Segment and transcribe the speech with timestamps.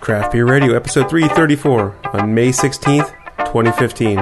[0.00, 4.18] Craft Beer Radio, episode 334, on May 16th, 2015.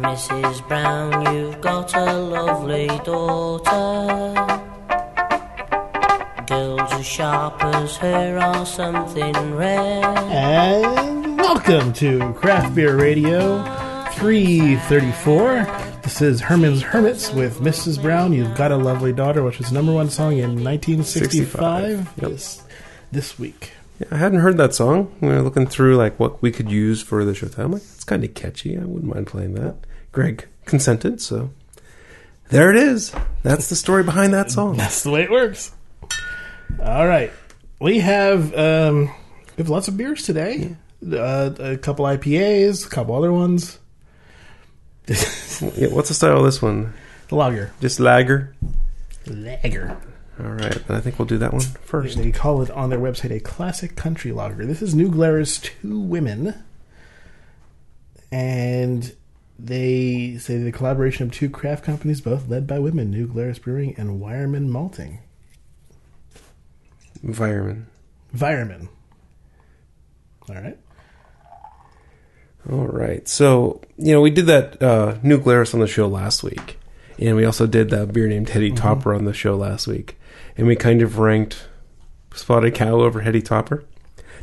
[0.00, 0.66] Mrs.
[0.66, 4.32] Brown, you've got a lovely daughter.
[6.46, 10.02] Girls as sharp as her are something rare.
[10.02, 13.62] And welcome to Craft Beer Radio
[14.12, 15.66] 334.
[16.02, 18.00] This is Herman's Hermits with Mrs.
[18.00, 18.32] Brown.
[18.32, 21.98] You've got a lovely daughter, which was number one song in 1965.
[21.98, 22.30] 65, yep.
[22.30, 22.62] This,
[23.12, 23.72] this week.
[23.98, 25.14] Yeah, I hadn't heard that song.
[25.20, 27.48] We were looking through like what we could use for the show.
[27.58, 28.76] I'm like, it's kind of catchy.
[28.76, 29.76] I wouldn't mind playing that.
[30.12, 31.50] Greg consented, so
[32.48, 33.12] there it is.
[33.42, 34.76] That's the story behind that song.
[34.78, 35.72] That's the way it works.
[36.82, 37.30] All right,
[37.80, 40.76] we have um, we have lots of beers today.
[41.04, 43.78] Uh, a couple IPAs, a couple other ones.
[45.76, 46.94] Yeah, what's the style of this one?
[47.30, 48.54] lager, Just lager.
[49.26, 49.98] lager.
[50.42, 52.16] All right, then I think we'll do that one first.
[52.16, 54.64] They call it on their website a classic country lager.
[54.64, 56.54] This is New Glarus Two Women,
[58.32, 59.14] and
[59.58, 63.94] they say the collaboration of two craft companies, both led by women, New Glarus Brewing
[63.98, 65.20] and Weyermann Malting.
[67.22, 67.86] Environment.
[68.34, 68.88] Weyermann.
[70.48, 70.78] All right.
[72.70, 73.28] All right.
[73.28, 76.78] So, you know, we did that uh, New Glarus on the show last week.
[77.18, 80.18] And we also did that beer named Heady Topper on the show last week.
[80.60, 81.66] And we kind of ranked
[82.34, 83.82] Spotted Cow over Heady Topper.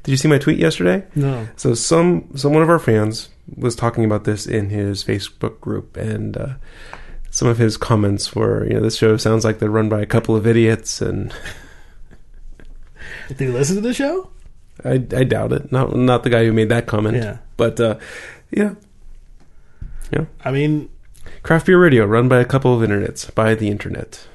[0.03, 1.05] Did you see my tweet yesterday?
[1.15, 1.47] No.
[1.57, 5.95] So some some one of our fans was talking about this in his Facebook group,
[5.95, 6.53] and uh,
[7.29, 10.05] some of his comments were, you know, this show sounds like they're run by a
[10.07, 11.31] couple of idiots, and
[13.27, 14.29] Did you listen to the show?
[14.83, 15.71] I, I doubt it.
[15.71, 17.37] Not not the guy who made that comment, Yeah.
[17.57, 17.97] but uh,
[18.51, 18.73] yeah,
[20.11, 20.25] yeah.
[20.43, 20.89] I mean,
[21.43, 24.27] Craft Beer Radio, run by a couple of internets, by the internet.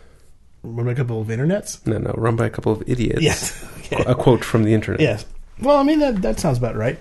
[0.63, 1.85] Run by a couple of internets.
[1.87, 3.23] No, no, run by a couple of idiots.
[3.23, 3.69] Yes.
[3.93, 4.11] Okay.
[4.11, 5.01] A quote from the internet.
[5.03, 5.27] Yes.
[5.61, 6.99] Well, I mean that that sounds about right.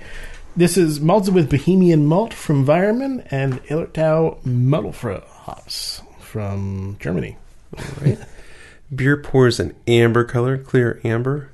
[0.58, 7.38] This is malted with Bohemian malt from Weyermann and Hallertau Mittelfrüh hops from Germany.
[8.02, 8.20] Right.
[8.94, 11.50] Beer pours an amber color, clear amber.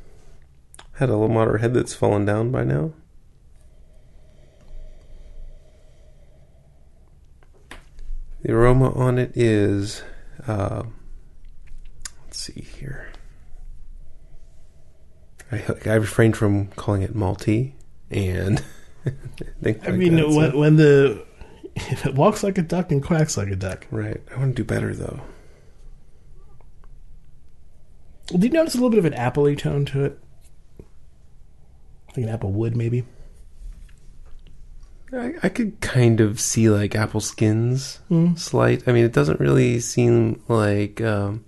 [0.94, 2.94] Had a little moderate head that's fallen down by now.
[8.42, 10.02] The aroma on it is,
[10.48, 10.84] uh,
[12.54, 13.08] see here.
[15.52, 17.74] I, I refrained from calling it malty,
[18.12, 18.62] and
[19.62, 21.26] think I like mean, when, when the
[21.76, 23.86] if it walks like a duck and quacks like a duck.
[23.92, 24.22] right.
[24.34, 25.22] I want to do better though.
[28.28, 30.20] Do you notice a little bit of an appley tone to it?
[32.10, 33.06] Like an apple wood, maybe.
[35.14, 38.38] I, I could kind of see like apple skins Mm.
[38.38, 38.86] slight.
[38.86, 41.46] I mean, it doesn't really seem like um,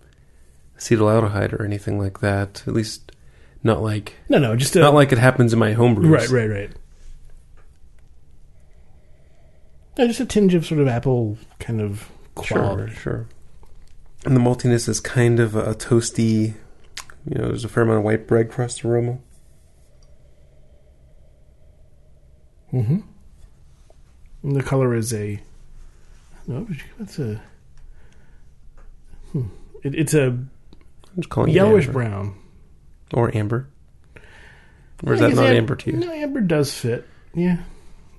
[0.79, 2.63] acetaldehyde or anything like that.
[2.67, 3.11] At least
[3.63, 6.09] not like No, no, just a, not like it happens in my home brews.
[6.09, 6.71] right, right, right.
[9.97, 12.09] No, just a tinge of sort of apple kind of
[12.43, 12.93] Sure, quality.
[12.93, 13.27] sure.
[14.25, 16.53] And the maltiness is kind of a toasty.
[17.25, 19.17] You know, there's a fair amount of white bread crust aroma.
[22.73, 22.99] Mm-hmm.
[24.43, 25.41] And the color is a.
[26.47, 27.41] No, what's a?
[29.31, 29.47] Hmm.
[29.83, 30.37] It, it's a
[31.19, 31.99] just calling yellowish it amber.
[31.99, 32.35] brown.
[33.13, 33.67] or amber.
[35.05, 35.97] Or is that not am- amber to you?
[35.97, 37.07] No, amber does fit.
[37.33, 37.57] Yeah,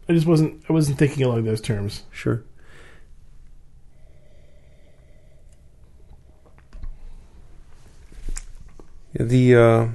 [0.09, 0.65] I just wasn't.
[0.69, 2.05] I wasn't thinking along those terms.
[2.11, 2.43] Sure.
[9.12, 9.88] The uh,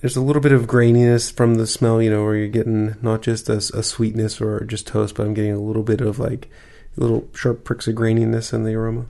[0.00, 3.22] there's a little bit of graininess from the smell, you know, where you're getting not
[3.22, 6.48] just a, a sweetness or just toast, but I'm getting a little bit of like
[6.96, 9.06] little sharp pricks of graininess in the aroma.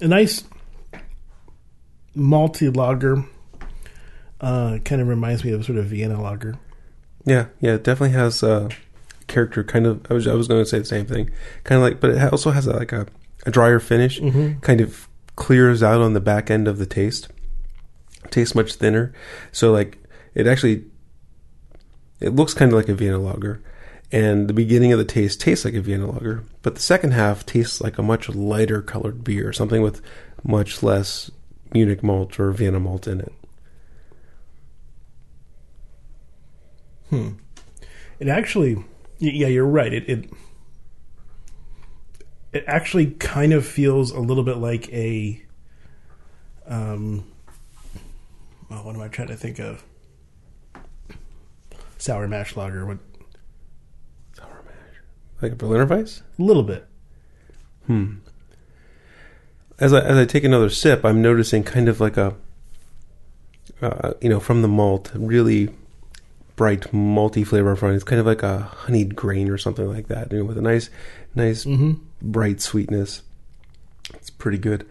[0.00, 0.44] A nice
[2.16, 3.24] malty lager.
[4.40, 6.58] Uh, kind of reminds me of sort of Vienna lager.
[7.24, 8.68] Yeah, yeah, it definitely has a
[9.26, 9.64] character.
[9.64, 11.30] Kind of, I was I was going to say the same thing.
[11.62, 13.06] Kind of like, but it also has a, like a,
[13.46, 14.20] a drier finish.
[14.20, 14.60] Mm-hmm.
[14.60, 17.28] Kind of clears out on the back end of the taste.
[18.30, 19.12] Tastes much thinner,
[19.52, 19.98] so like
[20.34, 20.84] it actually,
[22.20, 23.62] it looks kind of like a Vienna lager,
[24.12, 27.44] and the beginning of the taste tastes like a Vienna lager, but the second half
[27.44, 30.00] tastes like a much lighter colored beer, something with
[30.42, 31.30] much less
[31.72, 33.32] Munich malt or Vienna malt in it.
[37.10, 37.30] Hmm.
[38.18, 38.84] It actually,
[39.18, 39.92] yeah, you're right.
[39.92, 40.30] It, it
[42.52, 45.42] it actually kind of feels a little bit like a
[46.66, 47.26] um.
[48.70, 49.84] Well, what am I trying to think of?
[51.98, 52.86] Sour mash lager.
[52.86, 52.98] What?
[55.42, 56.22] Like a Berliner Weiss.
[56.38, 56.86] A little bit.
[57.86, 58.14] Hmm.
[59.78, 62.34] as I as I take another sip, I'm noticing kind of like a,
[63.82, 65.68] uh, you know, from the malt, really
[66.56, 67.94] bright malty flavor front.
[67.96, 70.62] It's kind of like a honeyed grain or something like that, you know, with a
[70.62, 70.88] nice,
[71.34, 71.92] nice Mm-hmm.
[72.22, 73.22] bright sweetness.
[74.14, 74.86] It's pretty good.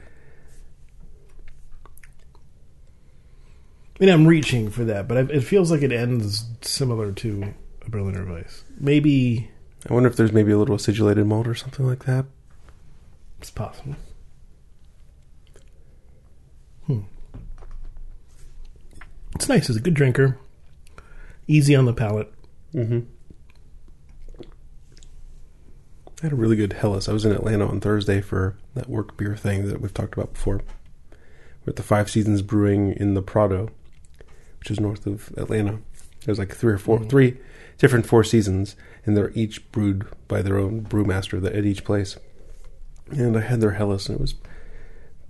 [4.00, 7.54] I mean, I'm reaching for that, but it feels like it ends similar to
[7.86, 8.64] a Berliner Weiss.
[8.80, 9.50] Maybe
[9.90, 12.26] I wonder if there's maybe a little acidulated malt or something like that.
[13.40, 13.96] it's possible.
[16.88, 17.02] Hmm.
[19.36, 19.70] It's nice.
[19.70, 20.38] It's a good drinker.
[21.48, 22.32] Easy on the palate.
[22.74, 23.00] Mm-hmm.
[24.40, 27.10] I had a really good Helles.
[27.10, 30.34] I was in Atlanta on Thursday for that work beer thing that we've talked about
[30.34, 30.62] before.
[31.66, 33.70] We're at the Five Seasons Brewing in the Prado,
[34.60, 35.80] which is north of Atlanta.
[36.26, 37.10] There's like three or 4 Mhm.
[37.10, 37.38] three
[37.84, 42.16] different Four Seasons, and they're each brewed by their own brewmaster at each place.
[43.12, 44.36] And I had their Helles, and it was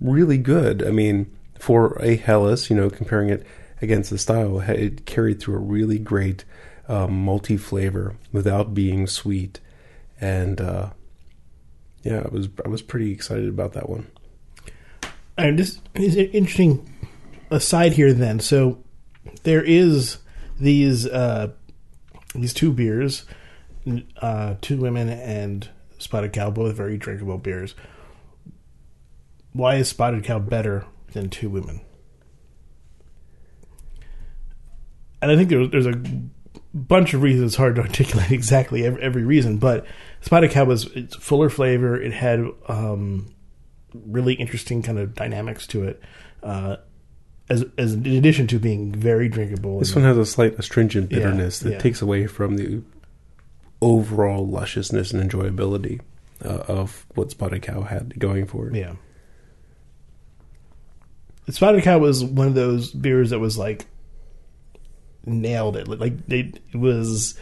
[0.00, 0.86] really good.
[0.86, 3.44] I mean, for a Helles, you know, comparing it
[3.82, 6.44] against the style, it carried through a really great
[6.86, 9.58] um, malty flavor without being sweet,
[10.20, 10.90] and uh,
[12.04, 14.06] yeah, I was I was pretty excited about that one.
[15.36, 16.88] And this is an interesting
[17.50, 18.12] aside here.
[18.12, 18.78] Then, so
[19.42, 20.18] there is
[20.60, 21.50] these uh,
[22.42, 23.24] these two beers,
[24.20, 27.74] uh, two women and Spotted Cow, both very drinkable beers.
[29.52, 31.80] Why is Spotted Cow better than Two Women?
[35.22, 36.02] And I think there, there's a
[36.74, 37.52] bunch of reasons.
[37.52, 39.86] It's hard to articulate exactly every, every reason, but
[40.20, 41.96] Spotted Cow was it's fuller flavor.
[41.96, 43.34] It had um,
[43.94, 46.02] really interesting kind of dynamics to it.
[46.42, 46.76] Uh,
[47.48, 51.18] as, as in addition to being very drinkable, This one has a slight astringent Yeah,
[51.18, 51.78] bitterness that yeah.
[51.78, 52.82] takes away from the
[53.82, 56.00] overall lusciousness and enjoyability
[56.44, 58.74] uh, of what Spotted Cow had going for it.
[58.74, 58.94] Yeah.
[61.50, 63.86] Spotted Cow was one of those beers that was like
[65.26, 65.88] nailed it.
[65.88, 67.38] Like they, it was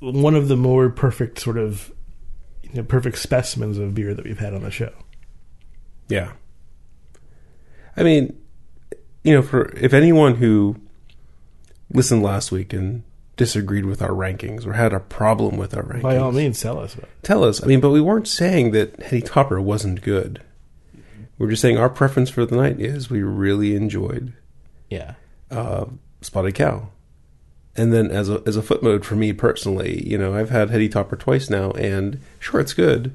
[0.00, 1.90] one of the more perfect sort of
[2.62, 4.92] you know, perfect specimens of beer that we've had on the show.
[6.08, 6.32] Yeah.
[7.96, 8.39] I mean,
[9.22, 10.76] you know, for if anyone who
[11.92, 13.02] listened last week and
[13.36, 16.78] disagreed with our rankings or had a problem with our rankings, By all means, tell
[16.78, 17.62] us tell us.
[17.62, 20.42] I mean, but we weren't saying that Heady Topper wasn't good.
[21.38, 24.34] We're just saying our preference for the night is we really enjoyed
[24.90, 25.14] Yeah.
[25.50, 25.86] uh,
[26.20, 26.88] Spotted Cow.
[27.76, 30.88] And then as a as a footnote for me personally, you know, I've had Heady
[30.88, 33.14] Topper twice now, and sure, it's good,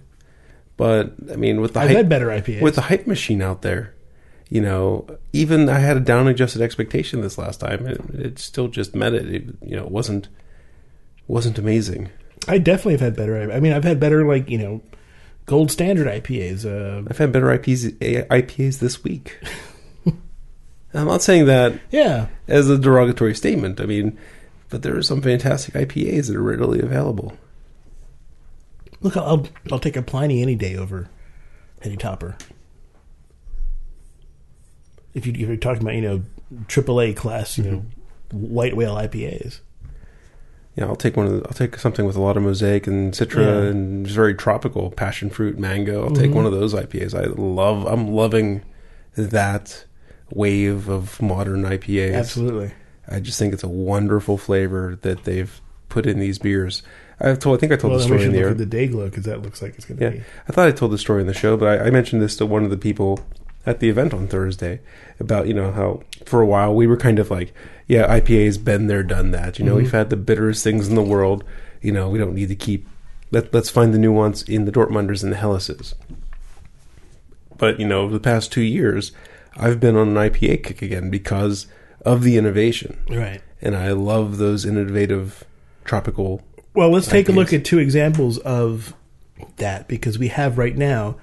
[0.77, 2.61] but I mean, with the I've hype, had better IPAs.
[2.61, 3.93] with the hype machine out there,
[4.55, 8.69] you know, even I had a down adjusted expectation this last time, and it still
[8.69, 9.27] just met it.
[9.27, 10.29] it you know, it wasn't
[11.27, 12.09] wasn't amazing.
[12.47, 13.51] I definitely have had better.
[13.51, 14.81] I mean, I've had better like you know,
[15.45, 16.63] gold standard IPAs.
[16.63, 19.37] Uh, I've had better IPs IPAs this week.
[20.93, 23.81] I'm not saying that yeah, as a derogatory statement.
[23.81, 24.17] I mean,
[24.69, 27.33] but there are some fantastic IPAs that are readily available.
[29.01, 31.09] look, I'll I'll take a Pliny any day over
[31.81, 32.37] Heady Topper.
[35.15, 36.21] If you if you're talking about you know
[36.67, 37.85] AAA class, you know,
[38.31, 39.61] white whale IPAs.
[40.75, 43.13] Yeah, I'll take one of the, I'll take something with a lot of mosaic and
[43.13, 43.69] citra Yeah.
[43.69, 46.03] and just very tropical passion fruit mango.
[46.03, 46.35] I'll take Mhm.
[46.35, 47.13] one of those IPAs.
[47.15, 48.61] I love I'm loving
[49.15, 49.85] that
[50.31, 52.13] wave of modern IPAs.
[52.13, 52.71] Absolutely.
[53.07, 56.83] I just think it's a wonderful flavor that they've put in these beers.
[57.21, 58.53] I told I think I told Well, the story in the air.
[58.53, 60.21] the day glow because that looks like it's going to Yeah, be.
[60.49, 62.45] I thought I told the story in the show, but I, I mentioned this to
[62.45, 63.21] one of the people
[63.65, 64.79] at the event on Thursday
[65.19, 67.53] about you know how for a while we were kind of like,
[67.87, 69.57] yeah, IPA's been there, done that.
[69.59, 69.77] You know, Mhm.
[69.77, 71.43] we've had the bitterest things in the world.
[71.81, 72.87] You know, we don't need to keep.
[73.31, 75.93] Let, let's find the nuance in the Dortmunders and the Helleses.
[77.57, 79.11] But you know, over the past two years,
[79.57, 81.67] I've been on an IPA kick again because
[82.03, 83.41] of the innovation, Right.
[83.61, 85.43] and I love those innovative
[85.85, 86.41] tropical.
[86.73, 88.93] Well, let's take a look at two examples of
[89.57, 91.15] that because we have right now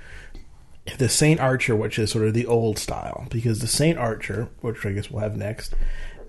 [0.98, 3.26] the Saint Archer, which is sort of the old style.
[3.30, 5.74] Because the Saint Archer, which I guess we'll have next,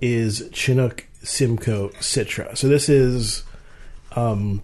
[0.01, 2.57] is Chinook Simcoe Citra.
[2.57, 3.43] So this is,
[4.15, 4.61] um,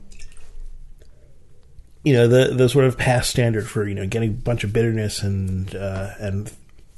[2.04, 4.74] you know, the the sort of past standard for you know getting a bunch of
[4.74, 6.52] bitterness and uh, and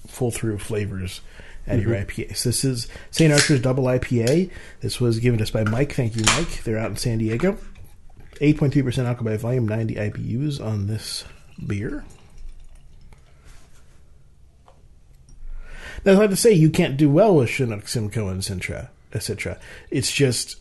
[0.07, 1.21] full through flavors
[1.67, 2.35] at your IPA.
[2.35, 3.31] So this is St.
[3.31, 4.49] Archer's Double IPA.
[4.81, 5.93] This was given to us by Mike.
[5.93, 6.63] Thank you, Mike.
[6.63, 7.57] They're out in San Diego.
[8.41, 11.23] 8.3% alcohol by volume, 90 IBUs on this
[11.65, 12.03] beer.
[16.03, 18.89] That's not to say you can't do well with Chinook, Simcoe, and Citra.
[19.13, 19.59] etc.
[19.89, 20.57] It's just,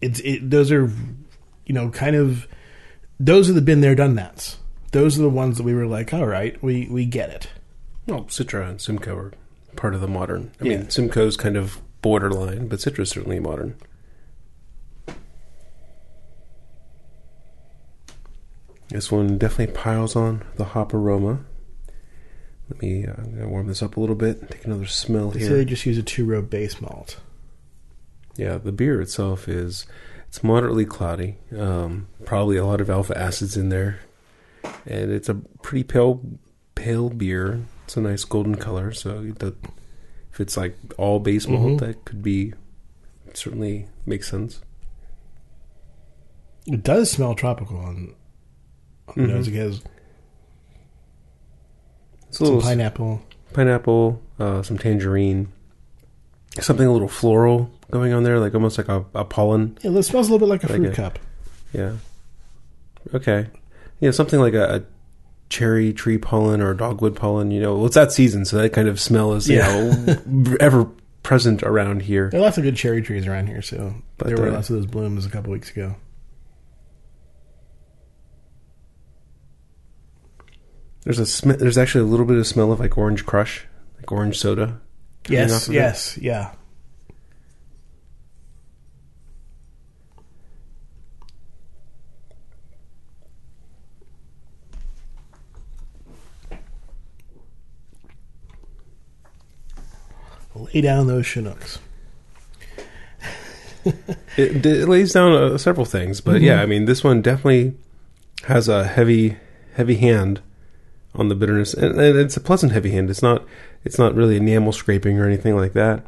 [0.00, 0.90] it's it, those are,
[1.66, 2.46] you know, kind of,
[3.20, 4.56] those are the been there, done that's.
[4.92, 7.48] those are the ones that we were like, all right, we we get it.
[8.06, 9.32] Well, Citra and Simcoe are
[9.76, 10.50] part of the modern.
[10.60, 10.76] I Yeah.
[10.78, 13.76] mean, Simcoe's kind of borderline, but Citra's certainly modern.
[18.88, 21.40] This one definitely piles on the hop aroma.
[22.72, 23.06] Let me.
[23.06, 24.50] Uh, I'm gonna warm this up a little bit.
[24.50, 25.48] Take another smell They here.
[25.48, 27.20] say they just use a two row base malt.
[28.36, 29.86] Yeah, the beer itself is
[30.28, 31.36] it's moderately cloudy.
[31.56, 34.00] Um, probably a lot of alpha acids in there,
[34.86, 36.20] and it's a pretty pale
[36.74, 37.60] pale beer.
[37.84, 38.92] It's a nice golden color.
[38.92, 39.54] So the,
[40.32, 41.80] if it's like all base malt, Mhm.
[41.80, 42.54] that could be
[43.34, 44.62] certainly makes sense.
[46.66, 48.14] It does smell tropical on,
[49.08, 49.28] on the Mhm.
[49.28, 49.48] nose.
[49.48, 49.82] It has
[52.32, 53.22] Some pineapple.
[53.52, 55.48] pineapple, uh, some tangerine,
[56.60, 59.78] something a little floral going on there, like almost like a, a pollen.
[59.82, 61.18] Yeah, it smells a little bit like a Like fruit a- cup.
[61.72, 61.92] Yeah.
[63.14, 63.46] Okay.
[64.00, 64.82] Yeah, something like a, a
[65.48, 67.50] cherry tree pollen or dogwood pollen.
[67.50, 69.70] You know, well, it's that season, so that kind of smell is Yeah.
[69.78, 70.86] you know ever
[71.22, 72.30] present around here.
[72.30, 74.70] There are lots of good cherry trees around here, so But, there were uh, lots
[74.70, 75.94] of those blooms a couple weeks ago.
[81.04, 83.66] There's a sm- there's actually a little bit of smell of like orange crush,
[83.96, 84.80] like orange soda.
[85.28, 85.76] Yes, of it.
[85.76, 86.52] yes, yeah.
[100.54, 101.78] Lay down those Chinooks.
[104.36, 106.44] It, it lays down uh, several things, but Mm-hmm.
[106.44, 107.74] yeah, I mean, this one definitely
[108.44, 109.36] has a heavy,
[109.74, 110.40] heavy hand
[111.14, 113.10] on the bitterness, and, and it's a pleasant heavy hand.
[113.10, 113.44] It's not,
[113.84, 116.06] it's not really enamel scraping or anything like that.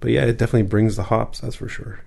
[0.00, 1.40] But yeah, it definitely brings the hops.
[1.40, 2.00] That's for sure.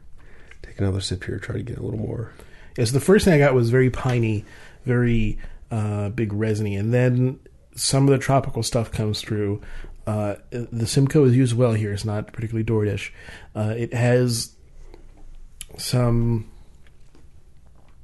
[0.62, 1.40] Take another sip here.
[1.40, 2.34] Try to get a little more.
[2.78, 4.46] Yes, the first thing I got was very piney,
[4.86, 5.38] very
[5.72, 7.40] uh, big resiny, and then
[7.76, 9.62] some of the tropical stuff comes through.
[10.08, 11.92] Uh, the Simcoe is used well here.
[11.92, 13.12] It's not particularly Dordish.
[13.56, 14.56] Uh, it has
[15.78, 16.50] some,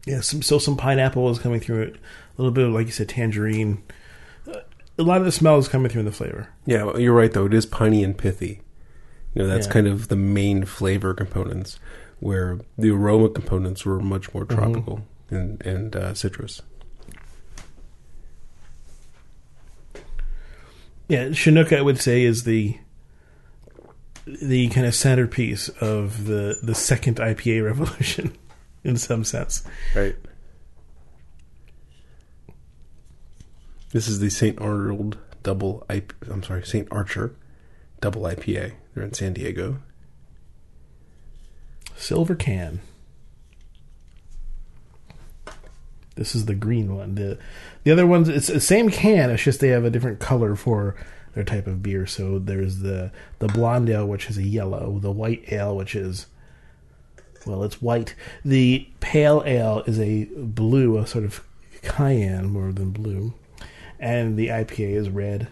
[0.05, 1.95] yeah, some still some pineapple is coming through it.
[2.37, 3.81] A little bit of, like you said, tangerine.
[4.97, 6.49] A lot of the smell is coming through in the flavor.
[6.65, 7.45] Yeah, you're right though.
[7.45, 8.61] It is piney and pithy.
[9.33, 9.73] You know, that's Yeah.
[9.73, 11.79] kind of the main flavor components,
[12.19, 14.57] where the aroma components were much more Mm-hmm.
[14.57, 16.61] tropical and and uh, citrus.
[21.07, 22.77] Yeah, Chinook, I would say, is the
[24.25, 28.35] the kind of centerpiece of the the second IPA revolution,
[28.83, 29.63] in some sense.
[29.95, 30.15] Right.
[33.95, 34.59] This is the St.
[34.59, 36.85] Arnold double IP, I'm sorry, St.
[36.91, 37.33] Archer
[38.01, 38.73] double IPA.
[38.93, 39.77] They're in San Diego.
[41.95, 42.81] Silver can.
[46.15, 47.15] This is the green one.
[47.15, 47.37] The
[47.85, 50.97] the other ones it's the same can, it's just they have a different color for
[51.33, 52.05] their type of beer.
[52.05, 56.25] So there's the the blonde ale which is a yellow, the white ale which is
[57.45, 58.13] well, it's white.
[58.43, 61.47] The pale ale is a blue, a sort of
[61.81, 63.33] cayenne more than blue.
[64.05, 65.47] And the IPA is red,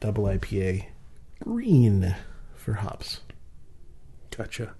[0.00, 0.84] double IPA,
[1.42, 2.14] green
[2.54, 3.20] for hops.
[4.36, 4.74] Gotcha.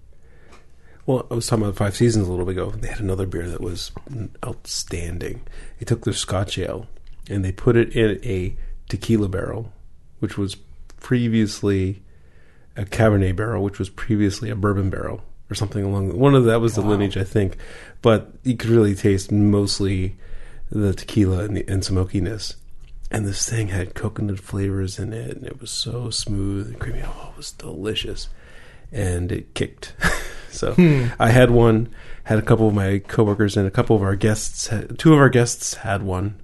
[1.06, 2.72] Well, I was talking about Five Seasons a little bit ago.
[2.72, 3.90] They had another beer that was
[4.44, 5.40] outstanding.
[5.78, 6.88] They took their Scotch ale
[7.30, 8.54] and they put it in a
[8.90, 9.72] tequila barrel,
[10.18, 10.54] which was
[11.00, 12.02] previously
[12.76, 16.18] a Cabernet barrel, which was previously a bourbon barrel, or something along.
[16.18, 16.90] One of that was the Wow.
[16.90, 17.56] lineage, I think.
[18.02, 20.16] But you could really taste mostly
[20.70, 22.56] the tequila and, the, and smokiness.
[23.10, 27.02] And this thing had coconut flavors in it, and it was so smooth and creamy.
[27.04, 28.28] Oh, it was delicious
[28.92, 29.94] and it kicked.
[30.50, 30.74] so
[31.18, 31.88] I had one,
[32.24, 35.18] had a couple of my coworkers and a couple of our guests, had, two of
[35.18, 36.36] our guests had one,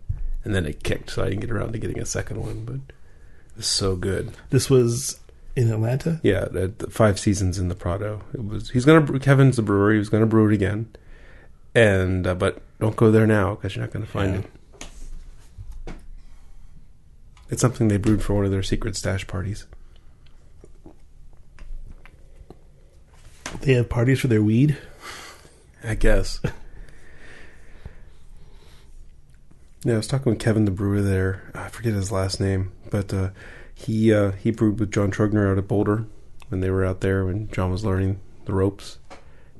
[0.45, 1.11] and then it kicked.
[1.11, 4.33] So I didn't get around to getting a second one, but it was so good.
[4.51, 5.21] This was
[5.57, 6.21] in Atlanta.
[6.23, 8.23] Yeah, at the five seasons in the Prado.
[8.35, 8.71] It was.
[8.71, 9.19] He's gonna.
[9.21, 9.93] Kevin's the brewer.
[9.93, 10.89] He was gonna brew it again,
[11.75, 14.39] and uh, but don't go there now because you're not gonna find Yeah.
[14.41, 14.51] it.
[17.53, 19.67] It's something they brewed for one of their secret stash parties.
[23.61, 24.79] They have parties for their weed.
[25.85, 26.41] I guess.
[29.85, 31.51] yeah, I was talking with Kevin, the brewer there.
[31.55, 33.33] I forget his last name, but uh,
[33.75, 36.07] he uh, he brewed with John Trogner out at Boulder
[36.49, 38.97] when they were out there when John was learning the ropes,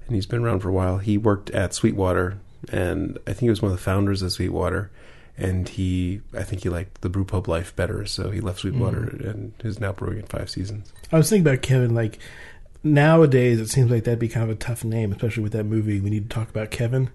[0.07, 0.97] and he's been around for a while.
[0.97, 2.39] He worked at Sweetwater,
[2.71, 4.91] and I think he was one of the founders of Sweetwater.
[5.37, 9.05] And he, I think he liked the brew pub life better, so he left Sweetwater
[9.25, 10.93] and is now brewing in Five Seasons.
[11.11, 11.95] I was thinking about Kevin.
[11.95, 12.19] Like
[12.83, 16.01] nowadays, it seems like that'd be kind of a tough name, especially with that movie.
[16.01, 17.11] We need to talk about Kevin.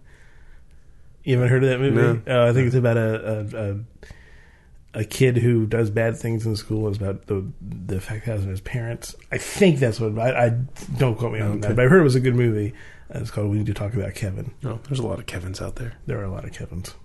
[1.23, 1.95] You haven't heard of that movie?
[1.95, 2.21] No.
[2.27, 6.55] Oh, I think it's about a, a a a kid who does bad things in
[6.55, 6.87] school.
[6.87, 9.15] It's about the the effect it has on his parents.
[9.31, 10.17] I think that's what.
[10.17, 10.49] I, I
[10.97, 11.59] don't quote me on Okay.
[11.67, 12.73] that, but I heard it was a good movie.
[13.13, 15.61] Uh, It's called "We Need to Talk About Kevin." No, there's a lot of Kevins
[15.61, 15.93] out there.
[16.07, 16.95] There are a lot of Kevins.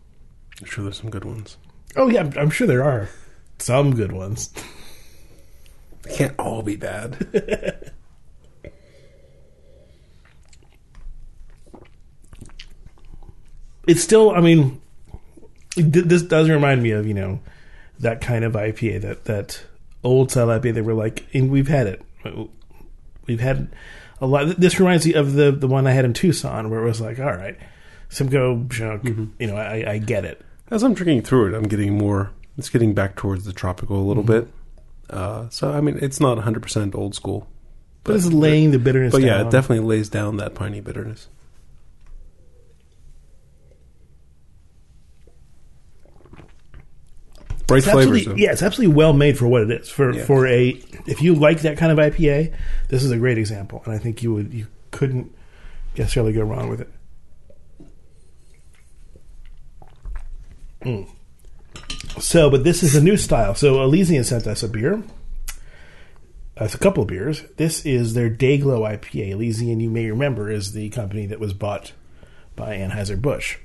[0.63, 1.57] I'm sure there's some good ones.
[1.97, 3.09] Oh yeah, I'm, I'm sure there are
[3.59, 4.51] some good ones.
[6.03, 7.93] They can't all be bad.
[13.87, 14.31] It's still.
[14.31, 14.81] I mean,
[15.75, 17.41] th- this does remind me of you know
[17.99, 19.65] that kind of IPA that that
[20.05, 20.75] old style IPA.
[20.75, 22.03] They were like, and we've had it.
[23.27, 23.75] We've had
[24.21, 24.61] a lot.
[24.61, 27.19] This reminds me of the the one I had in Tucson, where it was like,
[27.19, 27.59] all right,
[28.09, 29.03] Simcoe junk.
[29.03, 29.25] Mm-hmm.
[29.41, 30.41] You know, I, I get it.
[30.73, 32.31] As I'm drinking through it, I'm getting more.
[32.57, 34.49] It's getting back towards the tropical a little bit.
[35.11, 37.47] Uh, so I mean, it's not 100 percent old school,
[38.05, 39.13] But it's laying the bitterness.
[39.13, 41.29] but yeah, it definitely lays down that piney bitterness.
[47.67, 48.27] Bright flavors.
[48.37, 49.89] yeah, it's absolutely well made for what it is.
[49.89, 50.25] For Yeah.
[50.25, 50.71] for a
[51.07, 52.53] if you like that kind of IPA,
[52.89, 55.33] this is a great example, and I think you would you couldn't
[55.97, 56.91] necessarily go wrong with it.
[60.85, 61.09] Mm.
[62.21, 63.55] So, but this is a new style.
[63.55, 65.03] So Elysian sent us a beer.
[66.57, 67.45] That's a couple of beers.
[67.57, 69.31] This is their Dayglow IPA.
[69.31, 71.93] Elysian, you may remember, is the company that was bought
[72.55, 73.57] by Anheuser Busch,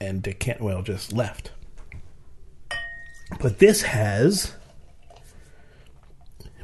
[0.00, 1.52] and Dick Cantwell just left.
[3.40, 4.54] But this has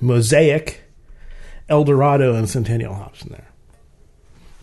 [0.01, 0.83] Mosaic,
[1.69, 3.49] Eldorado, and Centennial hops in there.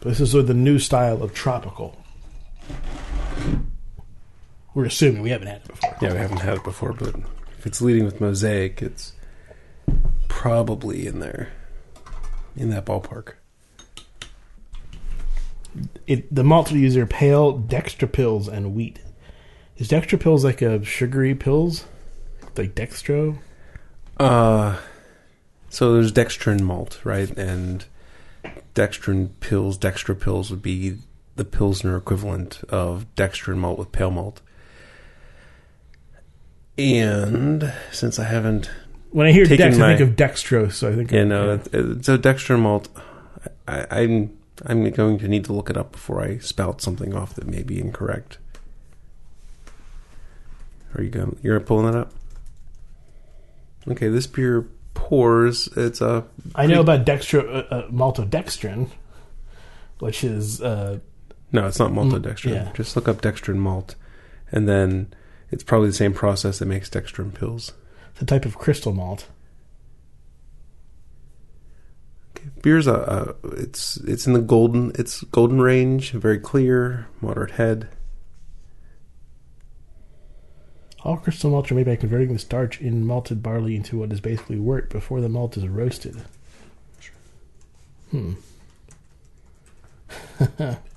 [0.02, 1.98] This is sort of the new style of tropical.
[4.76, 5.98] We're assuming we haven't had it before.
[6.02, 7.16] Yeah, we haven't had it before, but
[7.58, 9.14] if it's leading with mosaic, it's
[10.28, 11.54] probably in there,
[12.58, 13.36] in that ballpark.
[16.08, 19.00] It, the malt we use are pale dextra pills and wheat.
[19.78, 21.86] Is dextra pills like a sugary pills,
[22.58, 23.38] like dextro?
[24.18, 24.78] Uh,
[25.70, 27.30] so there's dextrin malt, right?
[27.38, 27.86] And
[28.74, 30.98] dextrin pills, dextra pills would be
[31.38, 34.42] the pilsner equivalent of dextrin malt with pale malt.
[36.78, 38.70] And since I haven't,
[39.12, 40.74] When I hear dex, I think of dextrose.
[40.74, 41.80] So I think you of, know, yeah.
[41.80, 42.90] uh, so dextrin malt,
[43.68, 47.34] I, I'm I'm going to need to look it up before I spout something off
[47.36, 48.38] that may be incorrect.
[50.96, 51.38] Are you going?
[51.44, 52.12] You're pulling that up?
[53.88, 55.68] Okay, this beer pours.
[55.76, 58.90] It's a I know about dextro uh, uh, maltodextrin,
[60.00, 61.00] which is uh,
[61.52, 62.52] No, it's not maltodextrin.
[62.54, 62.72] yeah.
[62.74, 63.96] Just look up dextrin malt,
[64.52, 65.14] and then
[65.56, 67.72] it's probably the same process that makes dextrin pills.
[68.12, 69.30] it's a type of crystal malt.
[72.36, 72.50] Okay.
[72.62, 77.88] Beer's a, a it's it's in the golden it's golden range, very clear, moderate head.
[81.04, 84.20] All crystal malts are made by converting the starch in malted barley into what is
[84.20, 86.18] basically wort before the malt is roasted.
[88.12, 88.34] Hmm.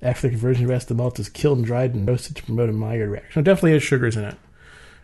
[0.00, 2.68] After the conversion of rest, the malt is killed and dried and roasted to promote
[2.68, 3.40] a Maillard reaction.
[3.40, 4.36] It definitely has sugars in it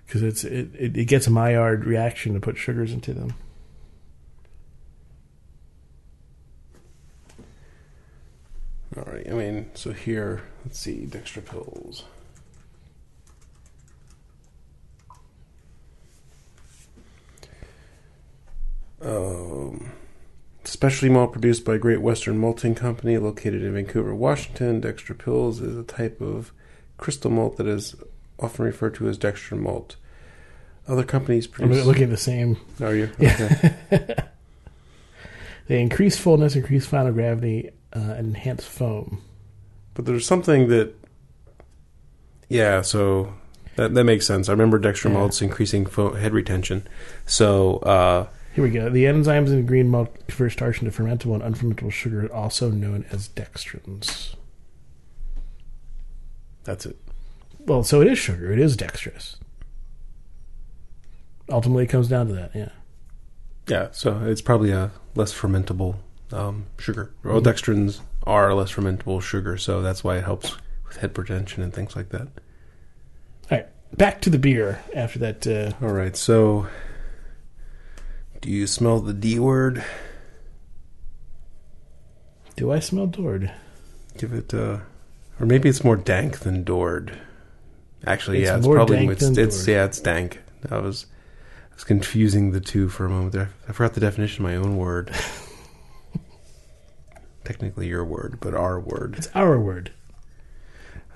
[0.07, 3.35] because it's it, it, it gets a Maillard reaction to put sugars into them.
[8.97, 9.29] All right.
[9.29, 12.05] I mean, so here, let's see, dextra pills.
[19.03, 19.91] Um,
[20.65, 24.81] specialty malt produced by Great Western Malting Company, located in Vancouver, Washington.
[24.81, 26.53] Dextra Pills is a type of
[26.97, 27.95] crystal malt that is
[28.39, 29.97] often referred to as dextrin malt.
[30.87, 32.59] Other companies I'm looking the same.
[32.81, 33.11] Are you?
[33.19, 33.73] Yeah.
[33.93, 34.15] Okay.
[35.67, 39.23] They increase fullness, increase final gravity, uh, and enhance foam.
[39.95, 40.93] But there's something that,
[42.51, 42.83] yeah.
[42.83, 43.33] So
[43.77, 44.51] that that makes sense.
[44.51, 45.19] I remember dextrin Yeah.
[45.21, 46.87] malts increasing fo- head retention.
[47.25, 48.89] So uh, Here we go.
[48.89, 53.29] The enzymes in green malt convert starch into fermentable and unfermentable sugar, also known as
[53.29, 54.35] dextrins.
[56.63, 56.97] that's it.
[57.67, 58.51] Well, so it is sugar.
[58.53, 59.37] It is dextrose.
[61.51, 62.53] Ultimately, it comes down to that.
[62.55, 62.69] Yeah.
[63.69, 63.89] Yeah.
[63.93, 65.97] So it's probably a less fermentable
[66.33, 67.13] um, sugar.
[67.23, 67.45] Well, Mhm.
[67.45, 70.57] dextrins are a less fermentable sugar, so that's why it helps
[70.89, 72.23] with head retention and things like that.
[73.51, 73.67] All right.
[73.97, 75.47] Back to the beer after that.
[75.47, 76.17] Uh, All right.
[76.17, 76.67] So,
[78.45, 79.83] do you smell the D word?
[82.57, 83.51] do I smell Dord?
[84.19, 84.81] Give it, uh,
[85.41, 87.19] or maybe it's more dank than Dord.
[88.07, 89.69] Actually, It's yeah, it's more probably dank it's, than it's Dord.
[89.69, 90.41] yeah, it's dank.
[90.71, 91.07] I was
[91.71, 93.49] I was confusing the two for a moment there.
[93.67, 95.11] I forgot the definition of my own word.
[97.45, 99.15] Technically, your word, but our word.
[99.17, 99.91] It's our word.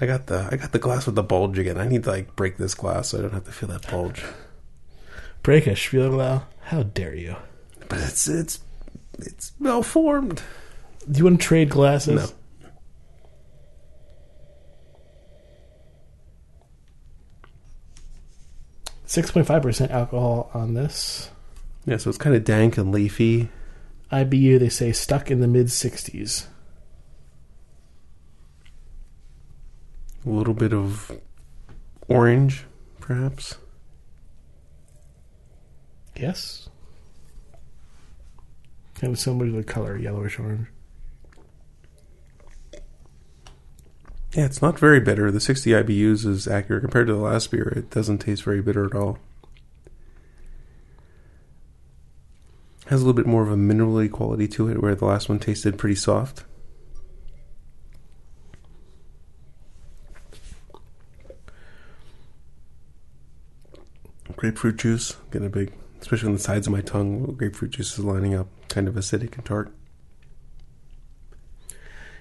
[0.01, 1.77] I got the I got the glass with the bulge again.
[1.77, 4.25] I need to like break this glass so I don't have to feel that bulge.
[5.43, 6.45] Break a Spiegelau?
[6.69, 7.35] How dare you?
[7.89, 8.61] But it's it's
[9.19, 10.43] it's well formed.
[11.11, 12.31] Do you want to trade glasses?
[12.31, 12.69] No.
[19.07, 21.31] Six point five percent alcohol on this.
[21.87, 23.49] Yeah, so it's kind of dank and leafy.
[24.13, 26.49] IBU they say stuck in the mid sixties.
[30.27, 31.19] A little bit of
[32.09, 32.67] orange,
[33.01, 33.57] perhaps.
[36.19, 36.69] Yes.
[38.97, 40.67] Kind of similar to the color, yellowish orange.
[44.35, 45.31] Yeah, it's not very bitter.
[45.31, 47.73] The 60 IBUs is accurate compared to the last beer.
[47.75, 49.19] It doesn't taste very bitter at all.
[52.87, 55.39] Has a little bit more of a minerally quality to it, where the last one
[55.39, 56.45] tasted pretty soft.
[64.37, 67.35] Grapefruit juice, getting a big, especially on the sides of my tongue.
[67.37, 69.73] Grapefruit juice is lining up, kind of acidic and tart.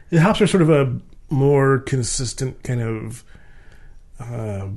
[0.09, 3.23] The hops are sort of a more consistent kind of
[4.19, 4.67] uh,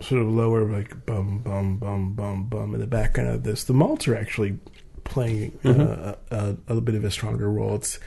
[0.00, 3.64] sort of lower like bum bum bum bum bum in the background of this.
[3.64, 4.58] The malts are actually
[5.04, 7.76] playing uh, a, a little bit of a stronger role.
[7.76, 8.00] It's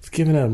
[0.00, 0.48] it's given a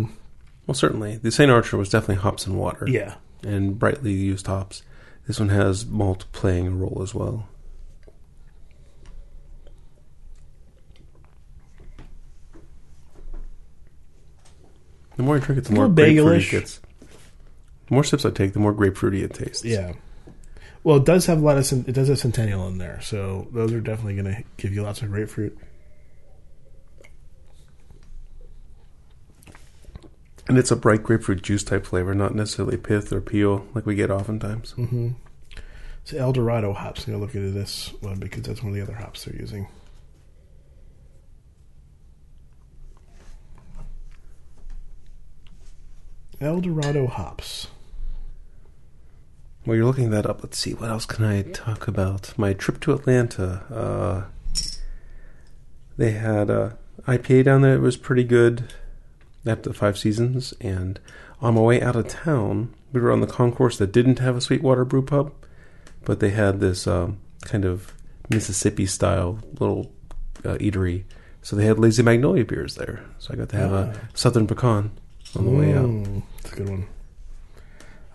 [0.67, 1.17] Well, certainly.
[1.17, 1.51] The St.
[1.51, 2.87] Archer was definitely hops and water.
[2.89, 4.83] yeah and brightly used hops.
[5.27, 7.49] This one has malt playing a role as well.
[15.21, 16.79] The more I drink it, the more grapefruity it gets.
[16.79, 19.63] The more sips I take, the more grapefruity it tastes.
[19.63, 19.93] yeah.
[20.83, 23.71] Well, it does have a lot of it does have Centennial in there, so those
[23.75, 25.59] are definitely going to give you lots of grapefruit.
[30.49, 33.97] And it's a bright grapefruit juice type flavor, not necessarily pith or peel like we
[33.97, 34.73] get oftentimes.
[34.79, 35.09] Mm-hmm.
[36.05, 37.07] So El Dorado hops.
[37.07, 39.39] I'm going to look into this one because that's one of the other hops they're
[39.39, 39.69] using.
[46.41, 47.69] El Dorado hops.
[49.65, 52.33] While you're looking that up, let's see what else can I talk about.
[52.39, 53.63] My trip to Atlanta.
[53.71, 54.25] Uh,
[55.99, 57.75] they had a IPA down there.
[57.75, 58.73] It was pretty good
[59.47, 60.55] after the five seasons.
[60.63, 60.99] And
[61.43, 64.41] on my way out of town, we were on the concourse that didn't have a
[64.41, 65.33] Sweetwater brew pub,
[66.07, 67.93] but they had this um, kind of
[68.31, 69.93] Mississippi style little
[70.43, 71.05] uh, eatery.
[71.43, 73.05] So they had Lazy Magnolia beers there.
[73.19, 74.09] So I got to have a Ah.
[74.15, 74.91] Southern Pecan
[75.37, 76.23] on the way out.
[76.51, 76.87] That's a good one.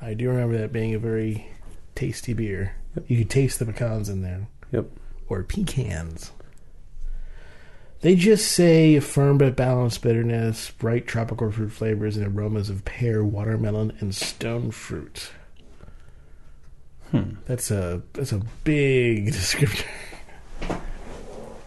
[0.02, 1.48] I do remember that being a very
[1.96, 2.76] tasty beer.
[2.96, 3.06] Yep.
[3.08, 4.48] You could taste the pecans in there.
[4.72, 4.88] Yep.
[5.30, 6.32] Or pecans.
[8.02, 13.24] They just say firm but balanced bitterness, bright tropical fruit flavors, and aromas of pear,
[13.24, 15.32] watermelon, and stone fruit.
[17.12, 17.36] Hmm.
[17.46, 19.86] That's a that's a big descriptor.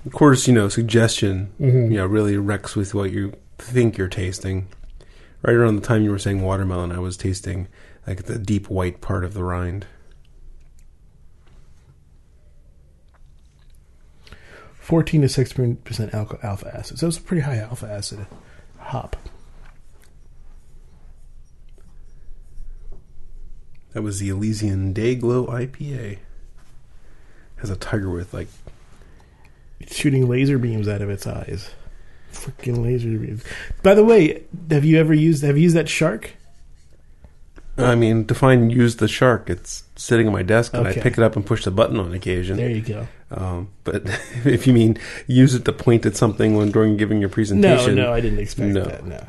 [0.07, 1.90] Of course, you know, suggestion Mhm.
[1.90, 4.68] you know, really wrecks with what you think you're tasting.
[5.42, 7.68] Right around the time you were saying watermelon, I was tasting
[8.07, 9.87] like the deep white part of the rind.
[14.81, 16.98] Fourteen to sixteen percent alpha alpha acid.
[16.98, 18.27] So it's a pretty high alpha acid
[18.79, 19.16] hop.
[23.92, 26.18] That was the Elysian Day Glow IPA.
[27.57, 28.48] Has a tiger with like
[29.79, 31.70] It's shooting laser beams out of its eyes.
[32.32, 33.42] Freaking laser beams.
[33.82, 36.34] By the way, have you ever used have you used that shark?
[37.76, 39.48] I mean, define use the shark.
[39.48, 40.98] It's sitting on my desk and Okay.
[40.98, 42.56] I pick it up and push the button on occasion.
[42.56, 43.06] There you go.
[43.30, 44.02] Um, but
[44.44, 47.94] if you mean use it to point at something when during giving your No, presentation,
[47.94, 48.84] no, no, I didn't expect No.
[48.84, 49.06] that.
[49.06, 49.24] No.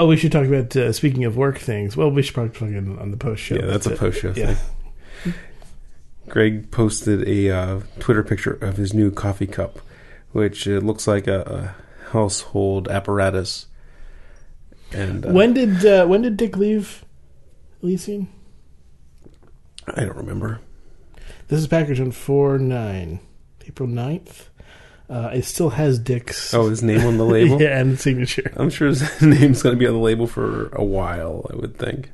[0.00, 1.96] Oh, we should talk about uh, speaking of work things.
[1.96, 3.56] Well, we should probably plug in on the post show.
[3.56, 4.54] yeah, that's a post show Yeah.
[4.54, 5.34] thing.
[6.28, 9.80] Greg posted a uh, Twitter picture of his new coffee cup,
[10.32, 13.66] which uh, looks like a, a household apparatus.
[14.92, 17.04] And uh, When did uh, when did Dick leave
[17.82, 18.28] Elysian?
[19.86, 20.60] I don't remember.
[21.48, 23.20] This is packaged on four nine,
[23.66, 24.46] April 9th.
[25.08, 26.52] Uh, it still has Dick's.
[26.52, 27.60] Oh, his name on the label.
[27.60, 28.52] yeah, and signature.
[28.56, 31.46] I'm sure his name's going to be on the label for a while.
[31.50, 32.10] I would think.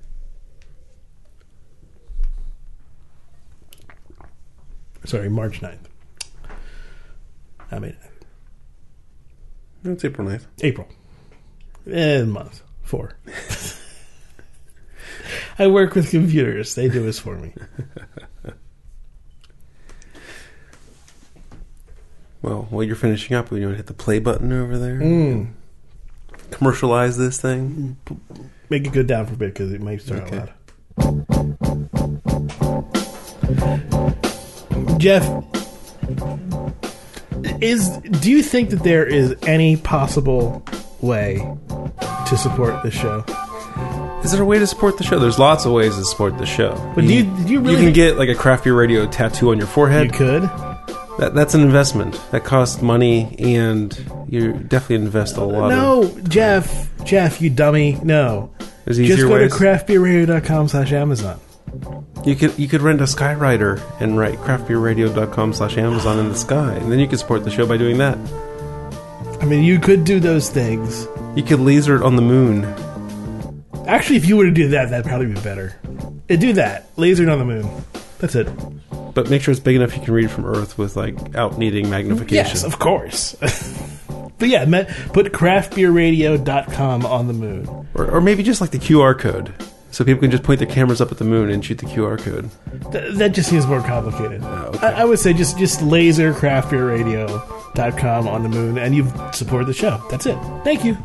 [5.04, 5.78] Sorry, March 9th.
[7.70, 7.96] I mean,
[9.84, 10.44] It's April 9th.
[10.62, 10.88] April.
[11.90, 12.62] Eh, month.
[12.82, 13.16] Four.
[15.58, 16.74] I work with computers.
[16.74, 17.52] They do this for me.
[22.42, 24.98] Well, while you're finishing up, we want to hit the play button over there.
[25.00, 25.52] Mm.
[26.50, 27.96] Commercialize this thing.
[28.68, 30.38] make it go down for a bit because it might start Okay.
[30.38, 30.50] out
[30.98, 31.26] loud.
[35.00, 35.22] Jeff,
[37.60, 40.64] is do you think that there is any possible
[41.00, 41.36] way
[42.28, 43.24] to support this show?
[44.24, 45.18] Is there a way to support the show?
[45.18, 46.74] There's lots of ways to support the show.
[46.94, 49.58] But do you- do you really can get like a craft beer radio tattoo on
[49.58, 50.06] your forehead.
[50.06, 50.42] You could.
[51.18, 52.18] That, that's an investment.
[52.32, 53.96] That costs money, and
[54.28, 55.70] you definitely invest a lot.
[55.70, 55.78] Of,
[56.16, 58.00] No, Jeff, Jeff, you dummy.
[58.02, 58.50] No.
[58.84, 59.52] there's Just go ways.
[59.52, 61.38] to craftbeerradio.com slash Amazon.
[62.24, 66.74] You could you could rent a Skyrider and write craftbeerradio.com slash Amazon in the sky,
[66.74, 68.16] and then you could support the show by doing that.
[69.40, 71.06] I mean, you could do those things.
[71.36, 72.64] You could laser it on the moon.
[73.86, 75.78] Actually, if you were to do that, that'd probably be better.
[76.30, 76.88] Uh, Do that.
[76.96, 77.68] Laser it on the moon.
[78.18, 78.48] That's it.
[79.12, 81.90] But make sure it's big enough you can read from Earth with like out needing
[81.90, 82.34] magnification.
[82.34, 83.34] Yes, of course.
[84.38, 84.64] but yeah,
[85.12, 87.88] put craftbeerradio.com on the moon.
[87.94, 89.52] or, or maybe just like the QR code,
[89.94, 92.18] so people can just point their cameras up at the moon and shoot the QR
[92.18, 92.50] code.
[92.90, 94.42] Th- that just seems more complicated.
[94.42, 94.86] Oh, okay.
[94.88, 99.72] I-, I would say just just laser craftbeerradio.com on the moon, and you've supported the
[99.72, 100.04] show.
[100.10, 100.36] That's it.
[100.64, 100.98] Thank you.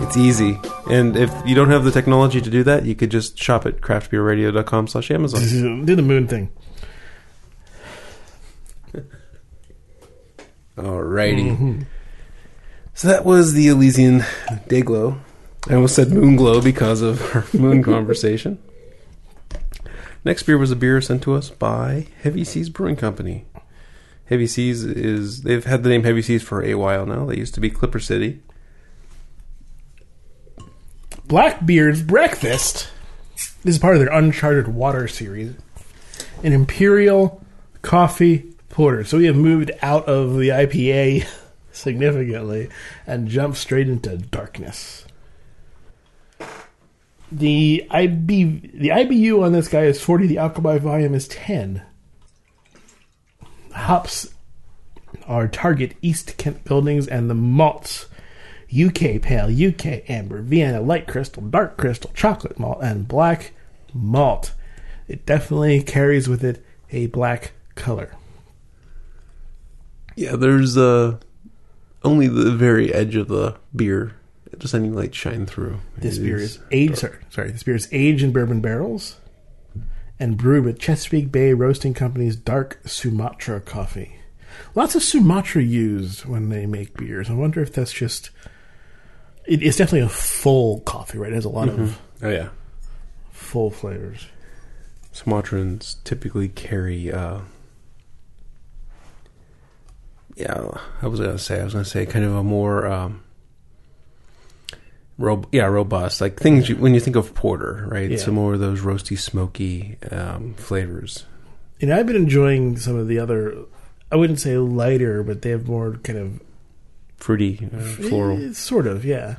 [0.00, 0.58] It's easy,
[0.88, 3.82] and if you don't have the technology to do that, you could just shop at
[3.82, 5.84] craftbeerradio.com slash Amazon.
[5.84, 6.50] Do the moon thing.
[10.78, 11.50] Alrighty.
[11.50, 11.82] Mm-hmm.
[12.94, 14.20] So that was the Elysian
[14.68, 15.20] Dayglow.
[15.68, 18.58] I almost said Moonglow because of our moon conversation.
[20.22, 23.46] Next beer was a beer sent to us by Heavy Seas Brewing Company.
[24.26, 27.26] Heavy Seas is they've had the name Heavy Seas for a while now.
[27.26, 28.42] They used to be Clipper City.
[31.26, 32.88] Blackbeard's Breakfast.
[33.34, 35.54] This is part of their Uncharted Water series.
[36.42, 37.42] An Imperial
[37.80, 39.04] Coffee Porter.
[39.04, 41.26] So we have moved out of the IPA
[41.72, 42.68] significantly
[43.06, 45.03] and jumped straight into darkness.
[47.32, 51.82] The IB the IBU on this guy is 40, the by volume is 10.
[53.72, 54.34] Hops
[55.26, 58.06] are Target East Kent Goldings and the malts
[58.74, 63.52] UK Pale, UK Amber, Vienna Light Crystal, Dark Crystal, Chocolate Malt, and Black
[63.92, 64.52] Malt.
[65.06, 68.12] It definitely carries with it a black color.
[70.16, 71.18] Yeah, there's uh
[72.02, 74.16] only the very edge of the beer.
[74.58, 75.78] Just any light shine through.
[75.96, 76.98] This It beer is aged.
[76.98, 79.16] Sorry, sorry, this beer is aged in bourbon barrels
[80.20, 84.16] and brewed with Chesapeake Bay Roasting Company's dark Sumatra coffee.
[84.74, 87.28] Lots of Sumatra used when they make beers.
[87.28, 88.30] I wonder if that's just.
[89.46, 91.32] It, it's definitely a full coffee, right?
[91.32, 92.48] It has a lot of Oh yeah.
[93.32, 94.26] full flavors.
[95.12, 97.40] Sumatrans typically carry uh
[100.36, 103.22] yeah, I was gonna say I was gonna say kind of a more um
[105.18, 106.20] ro- yeah, robust.
[106.20, 108.10] Like things you, when you think of porter, right?
[108.10, 108.16] Yeah.
[108.16, 111.24] Some more of those roasty, smoky um flavors.
[111.80, 113.56] You know, I've been enjoying some of the other.
[114.12, 116.40] I wouldn't say lighter, but they have more kind of
[117.16, 118.52] Fruity, uh, floral.
[118.54, 119.36] Sort of, yeah.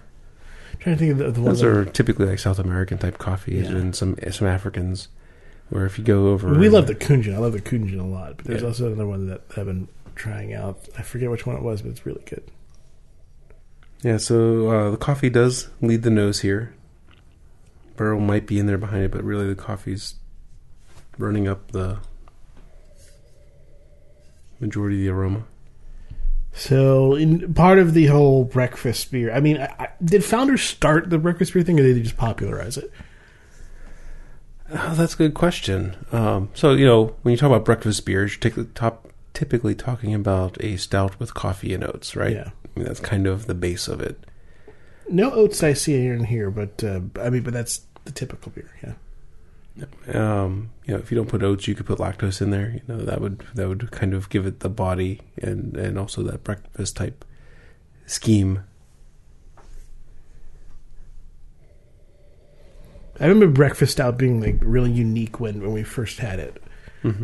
[0.80, 1.60] trying to think of the, the ones.
[1.62, 3.76] Those that- are typically like South American type coffees Yeah.
[3.78, 5.08] and some some Africans.
[5.70, 7.34] Where if you go over, we love the Kunjin.
[7.34, 8.68] I love the Kunjin a lot, but there's Yeah.
[8.68, 10.78] also another one that I've been trying out.
[10.98, 12.44] I forget which one it was, but it's really good.
[14.06, 16.76] Yeah, so uh, the coffee does lead the nose here.
[17.98, 20.14] Barrel might be in there behind it, but really the coffee's
[21.18, 21.98] running up the
[24.60, 25.46] majority of the aroma.
[26.54, 31.10] So, in part of the whole breakfast beer, I mean, I, I, did founders start
[31.10, 32.92] the breakfast beer thing, or did they just popularize it?
[34.70, 35.96] Oh, that's a good question.
[36.12, 39.05] Um, so you know, when you talk about breakfast beers, you take the top,
[39.36, 42.34] typically talking about a stout with coffee and oats, right?
[42.34, 42.50] Yeah.
[42.76, 44.24] I mean, that's kind of the base of it.
[45.08, 48.72] No oats I see and here, but uh, I mean, but that's the typical beer.
[48.84, 48.94] Yeah.
[50.14, 52.70] Um, you know, if you don't put oats, you could put lactose in there.
[52.70, 56.24] You know, that would that would kind of give it the body and and also
[56.24, 57.26] that breakfast type
[58.06, 58.64] scheme.
[63.20, 66.62] I remember breakfast stout being like really unique when, when we first had it.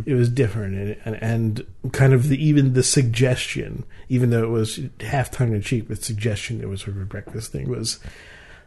[0.06, 4.50] It was different and, and and kind of the even the suggestion, even though it
[4.50, 8.00] was half tongue in cheek, but suggestion it was sort of a breakfast thing was,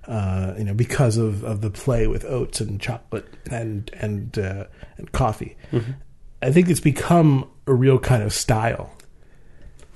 [0.09, 4.65] uh, you know, because of, of the play with oats and chocolate and and uh,
[4.97, 5.57] and coffee.
[6.43, 8.91] I think it's become a real kind of style.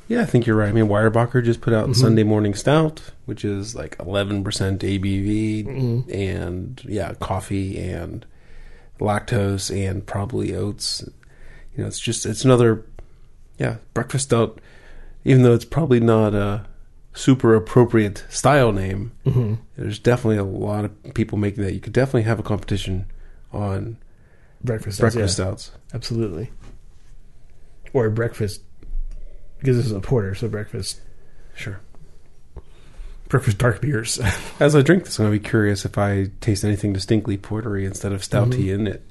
[0.09, 0.71] Yeah, I think you're right.
[0.71, 6.81] I mean, Weyerbacher just put out Sunday Morning Stout, which is like 11% ABV, and
[6.87, 8.25] yeah, coffee and
[8.99, 11.03] lactose and probably oats.
[11.77, 12.85] You know, it's just it's another
[13.59, 14.61] yeah breakfast stout.
[15.25, 16.65] Even though it's probably not a
[17.13, 19.13] super appropriate style name.
[19.25, 21.75] hmm There's definitely a lot of people making that.
[21.75, 23.07] You could definitely have a competition
[23.53, 23.99] on
[24.63, 25.01] Breakfast.
[25.01, 25.73] breakfast yeah, stouts.
[25.93, 26.51] absolutely.
[27.93, 28.63] Or breakfast,
[29.59, 31.01] because this is a porter, so breakfast.
[31.55, 31.81] Sure.
[33.29, 34.19] Breakfast dark beers.
[34.61, 37.85] As I drink this, I'm going to be curious if I taste anything distinctly portery
[37.85, 38.75] instead of stouty Mhm.
[38.75, 39.03] in it.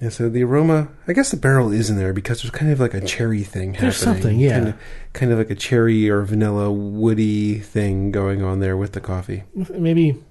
[0.00, 2.78] Yeah, so the aroma, I guess the barrel is in there because there's kind of
[2.78, 3.80] like a cherry thing happening.
[3.90, 4.52] There's something, yeah.
[4.58, 4.74] Kind of,
[5.12, 9.42] kind of like a cherry or vanilla woody thing going on there with the coffee.
[9.70, 10.22] maybe.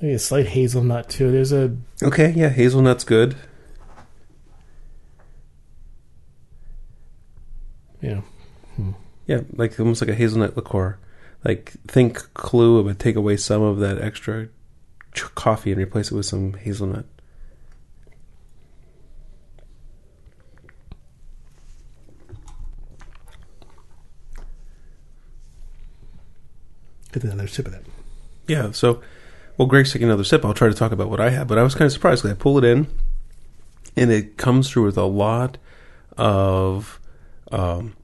[0.00, 1.30] Maybe a slight hazelnut too.
[1.30, 3.34] There's a Okay, yeah, hazelnut's good.
[8.00, 8.24] You know
[8.76, 8.90] hmm.
[9.26, 10.98] Yeah, like almost like a hazelnut liqueur.
[11.44, 14.48] Like think Kahlua, but take away some of that extra
[15.14, 17.06] ch- coffee and replace it with some hazelnut.
[27.20, 27.82] get another sip of that.
[28.46, 29.00] Yeah, so
[29.56, 30.44] well, Greg's taking another sip.
[30.44, 32.36] I'll try to talk about what I had, but I was kind of surprised because
[32.36, 32.86] I pull it in,
[33.96, 35.58] and it comes through with a lot
[36.16, 37.00] of
[37.52, 37.94] um,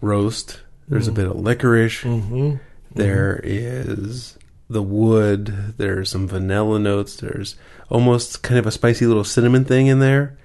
[0.00, 0.60] roast.
[0.88, 1.14] There's a Mm.
[1.14, 2.02] bit of licorice.
[2.02, 2.56] Mm-hmm.
[2.94, 4.36] There is
[4.68, 5.74] the wood.
[5.76, 7.16] There's some vanilla notes.
[7.16, 7.56] There's
[7.88, 10.36] almost kind of a spicy little cinnamon thing in there,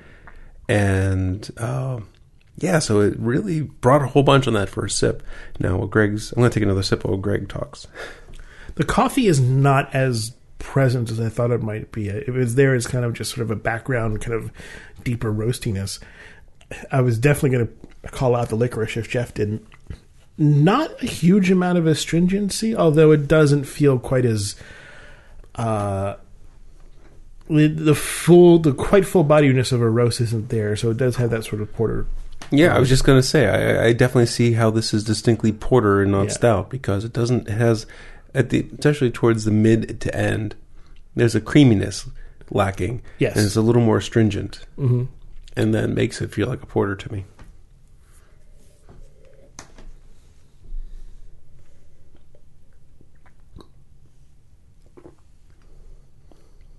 [0.67, 2.07] and um,
[2.57, 5.23] yeah, so it really brought a whole bunch on that first sip.
[5.59, 7.87] Now, while Greg's, I'm going to take another sip while Greg talks.
[8.75, 12.09] The coffee is not as present as I thought it might be.
[12.09, 14.51] It was there as kind of just sort of a background, kind of
[15.03, 15.99] deeper roastiness.
[16.91, 17.73] I was definitely going to
[18.11, 19.65] call out the licorice if Jeff didn't.
[20.37, 24.55] Not a huge amount of astringency, although it doesn't feel quite as
[25.55, 26.15] uh,
[27.47, 31.15] with the full, the quite full bodiness of a roast isn't there, so it does
[31.17, 32.05] have that sort of porter.
[32.51, 35.51] Yeah, I was just going to say, I, I definitely see how this is distinctly
[35.51, 36.33] porter and not Yeah.
[36.33, 37.85] stout because it doesn't, it has,
[38.33, 40.55] at the, especially towards the mid to end,
[41.15, 42.07] there's a creaminess
[42.51, 43.01] lacking.
[43.19, 43.35] Yes.
[43.37, 44.65] And it's a little more stringent.
[44.75, 45.05] hmm
[45.55, 47.25] And that makes it feel like a porter to me.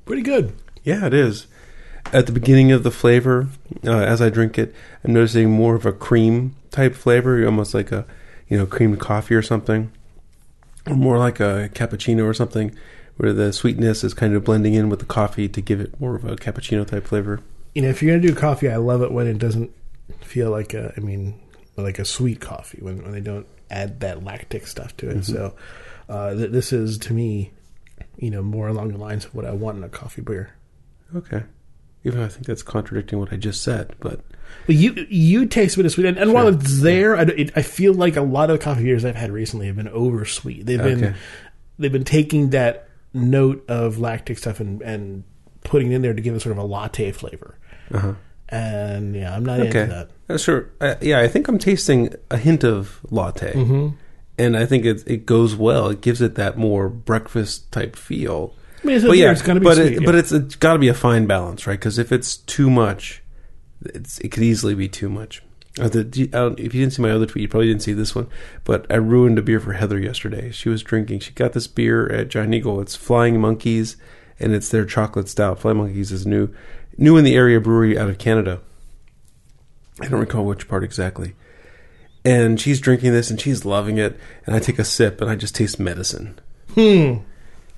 [0.07, 0.55] Pretty good.
[0.85, 1.47] Yeah, it is.
[2.13, 3.49] At the beginning of the flavor,
[3.85, 7.91] uh, as I drink it, I'm noticing more of a cream type flavor, almost like
[7.91, 8.07] a,
[8.49, 9.91] you know, creamed coffee or something,
[10.87, 12.73] or more like a cappuccino or something,
[13.17, 16.15] where the sweetness is kind of blending in with the coffee to give it more
[16.15, 17.41] of a cappuccino type flavor.
[17.75, 19.71] you know, if you're gonna do coffee, I love it when it doesn't
[20.21, 21.35] feel like a, I mean,
[21.77, 25.25] like a sweet coffee when when they don't add that lactic stuff to it.
[25.25, 25.55] So,
[26.09, 27.51] uh, th- this is to me,
[28.19, 30.51] you know, more along the lines of what I want in a coffee beer.
[31.15, 31.43] Okay.
[32.05, 34.21] Even though I think that's contradicting what I just said, but
[34.67, 37.51] But you you taste a bit of sweet, and, and while it's there, I, it,
[37.57, 40.67] I feel like a lot of coffee beers I've had recently have been over sweet.
[40.67, 41.15] They've been
[41.79, 45.25] they've been taking that note of lactic stuff and and
[45.65, 47.59] putting it in there to give it sort of a latte flavor.
[47.93, 48.15] uh-huh.
[48.49, 49.81] And yeah, I'm not Okay.
[49.83, 50.11] into that.
[50.29, 50.71] Uh, sure.
[50.81, 53.53] Uh, yeah, I think I'm tasting a hint of latte.
[53.53, 53.89] hmm
[54.39, 55.89] and I think it it goes well.
[55.89, 58.55] It gives it that more breakfast type feel.
[58.83, 59.87] I mean, it's, but yeah, it's gonna be but sweet.
[59.87, 60.07] it, yeah.
[60.07, 61.79] but it's, it's got to be a fine balance, right?
[61.79, 63.23] Because if it's too much,
[63.85, 65.43] it's, it could easily be too much.
[65.79, 68.29] Uh, the, if you didn't see my other tweet, you probably didn't see this one.
[68.65, 70.51] But I ruined a beer for Heather yesterday.
[70.51, 71.21] She was drinking.
[71.21, 72.81] She got this beer at Giant Eagle.
[72.81, 73.97] It's Flying Monkeys,
[74.41, 75.59] and it's their chocolate stout.
[75.59, 76.49] Flying Monkeys is new,
[76.97, 78.61] new in the area brewery out of Canada.
[80.01, 81.35] I don't recall which part exactly.
[82.27, 84.19] And she's drinking this, and she's loving it.
[84.45, 86.39] And I take a sip, and I just taste medicine.
[86.75, 87.19] Hmm.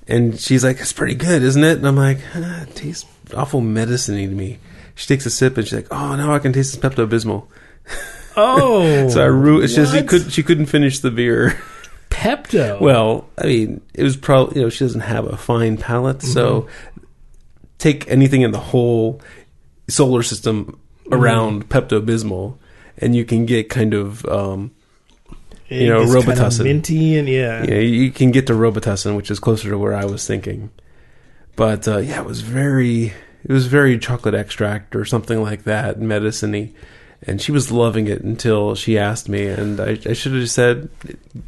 [0.07, 3.61] And she's like, "It's pretty good, isn't it?" And I'm like, ah, "It tastes awful
[3.61, 4.57] medicine-y to me."
[4.95, 7.45] She takes a sip and she's like, "Oh, now I can taste this Pepto Bismol."
[8.37, 10.07] Oh, So I ru- it's just she what?
[10.07, 11.57] could she couldn't finish the beer.
[12.09, 12.79] Pepto.
[12.87, 16.67] well, I mean, it was probably you know she doesn't have a fine palate, so
[17.79, 19.21] take anything in the whole
[19.89, 20.79] solar system
[21.11, 22.55] around Pepto Bismol,
[22.99, 24.71] and you can get kind of um,
[25.69, 27.63] you know, gets kinda minty and yeah.
[27.63, 30.71] Yeah, you can get to Robitussin, which is closer to where I was thinking.
[31.55, 35.99] But uh, yeah, it was very, it was very chocolate extract or something like that,
[35.99, 36.71] medicine-y.
[37.21, 40.55] And she was loving it until she asked me, and I, I should have just
[40.55, 40.89] said,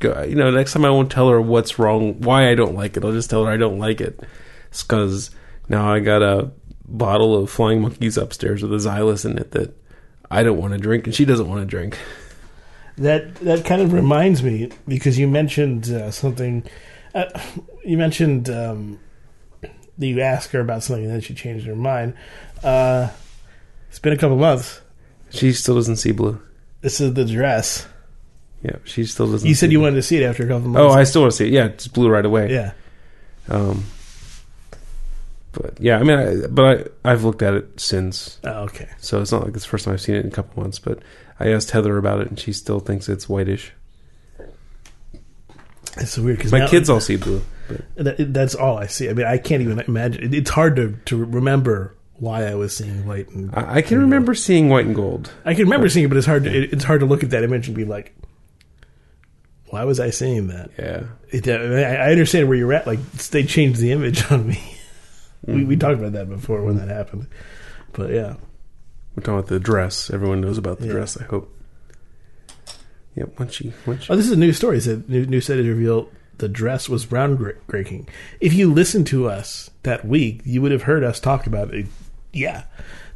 [0.02, 3.06] you know, next time I won't tell her what's wrong, why I don't like it.
[3.06, 4.20] I'll just tell her I don't like it.
[4.68, 5.32] It's because
[5.70, 6.52] now I got a
[6.86, 9.81] bottle of Flying Monkeys upstairs with a Xylus in it that
[10.32, 11.98] I don't want to drink, and she doesn't want to drink.
[12.98, 16.64] That that kind of reminds me because you mentioned uh, something.
[17.14, 17.26] Uh,
[17.86, 19.00] you mentioned um,
[19.62, 22.14] that you asked her about something and then she changed her mind.
[22.64, 23.10] Uh,
[23.90, 24.82] it's been a couple months.
[25.30, 26.42] She still doesn't see blue.
[26.82, 27.88] This is the dress.
[28.64, 29.48] Yeah, she still doesn't.
[29.48, 29.88] You said you blue.
[29.88, 30.94] wanted to see it after a couple months.
[30.94, 30.98] Oh.
[30.98, 31.54] I still want to see it.
[31.54, 32.52] Yeah, it's blue right away.
[32.52, 32.72] yeah.
[33.50, 33.86] Um,
[35.54, 38.90] but yeah, I mean, I, but I I've looked at it since, Oh, okay.
[39.00, 40.80] so it's not like it's the first time I've seen it in a couple months.
[40.80, 41.00] But
[41.40, 43.74] I asked Heather about it, and she still thinks it's whitish.
[45.98, 47.42] It's so weird because My kids all see blue.
[47.68, 49.10] But That, that's all I see.
[49.10, 50.24] I mean, I can't even imagine.
[50.24, 54.00] it- It's hard to, to remember why I was seeing white and I, I can
[54.00, 55.32] remember seeing white and gold.
[55.44, 56.44] I can remember seeing it, but it's hard.
[56.46, 58.16] To, it, it's hard to look at that image and be like,
[59.70, 62.86] "Why was I seeing that?" Yeah, It, I, I understand where you're at.
[62.86, 64.62] Like they changed the image on me.
[65.46, 65.80] We we mm-hmm.
[65.80, 67.28] talked about that before when that happened,
[67.94, 68.36] but yeah,
[69.16, 70.10] we're talking about the dress.
[70.10, 70.94] Everyone knows about the Yeah.
[70.94, 71.18] dress.
[71.18, 71.54] I hope.
[73.16, 73.40] Yep.
[73.40, 74.78] Once she, once she, oh, this is a new story.
[74.78, 76.10] It said new, new set is revealed.
[76.38, 78.08] The dress was groundbreaking.
[78.40, 81.88] If you listened to us that week, you would have heard us talk about it.
[82.34, 82.64] Yeah,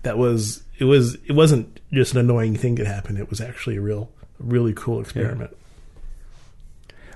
[0.04, 0.86] that was it.
[0.86, 3.18] Was it wasn't just an annoying thing that happened.
[3.18, 5.56] It was actually a real, really cool experiment.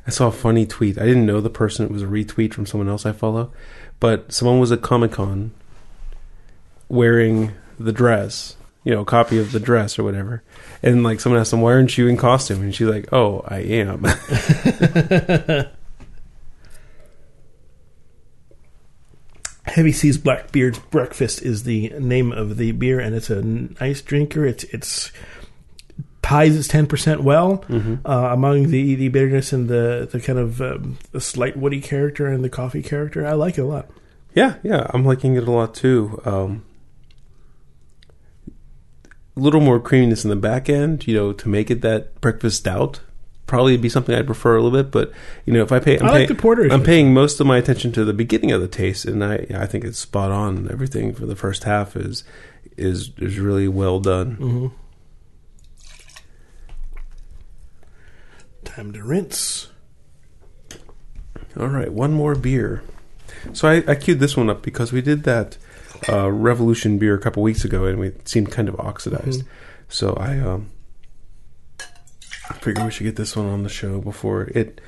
[0.07, 0.97] I saw a funny tweet.
[0.97, 1.85] I didn't know the person.
[1.85, 3.51] It was a retweet from someone else I follow,
[3.99, 5.51] but someone was at Comic Con
[6.87, 10.43] wearing the dress, you know, a copy of the dress or whatever.
[10.81, 13.59] And like someone asked them, "Why aren't you in costume?" And she's like, "Oh, I
[13.59, 14.05] am."
[19.65, 24.43] Heavy Seas Blackbeard's Breakfast is the name of the beer, and it's a nice drinker.
[24.45, 25.11] It's it's
[26.21, 27.63] ties its ten percent well
[28.05, 32.27] uh, among the the bitterness and the the kind of um, the slight woody character
[32.27, 33.25] and the coffee character.
[33.25, 33.89] I like it a lot.
[34.35, 36.21] yeah, yeah, I'm liking it a lot too.
[36.25, 36.65] Um,
[39.35, 42.57] a little more creaminess in the back end, you know, to make it that breakfast
[42.57, 42.99] stout.
[43.47, 45.11] Probably be something I'd prefer a little bit, but
[45.45, 46.67] you know, if I pay, I'm I like paying- the porter.
[46.71, 49.65] I'm paying most of my attention to the beginning of the taste, and I I
[49.65, 50.69] think it's spot on.
[50.71, 52.23] Everything for the first half is
[52.77, 54.31] is is really well done.
[54.35, 54.67] hmm
[58.69, 59.67] Time to rinse.
[61.59, 62.83] All right, one more beer.
[63.51, 65.57] So I, I queued this one up because we did that
[66.07, 69.43] uh, Revolution beer a couple weeks ago, and it seemed kind of oxidized.
[69.87, 70.69] So I um,
[72.49, 74.79] I figured we should get this one on the show before it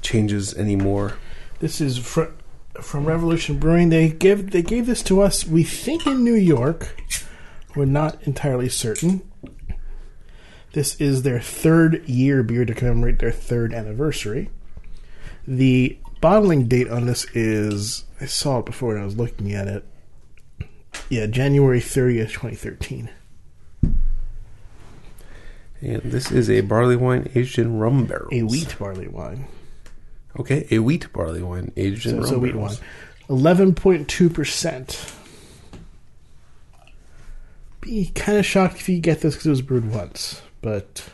[0.00, 1.18] changes anymore.
[1.58, 2.32] This is fr-
[2.80, 3.90] from Revolution Brewing.
[3.90, 5.46] They give they gave this to us.
[5.46, 6.96] We think in New York.
[7.76, 9.29] We're not entirely certain.
[10.72, 14.50] This is their third year beer to commemorate their third anniversary.
[15.46, 19.66] The bottling date on this is I saw it before and I was looking at
[19.66, 19.84] it.
[21.08, 23.10] Yeah, January thirtieth, twenty thirteen.
[25.82, 28.32] And this is a barley wine aged in rum barrels.
[28.32, 29.46] A wheat barley wine.
[30.38, 32.80] Okay, a wheat barley wine aged in So rum it's a wheat barrels.
[32.80, 32.88] wine.
[33.28, 35.12] Eleven point two percent.
[37.80, 41.08] Be kind of shocked if you get this because it was brewed once, but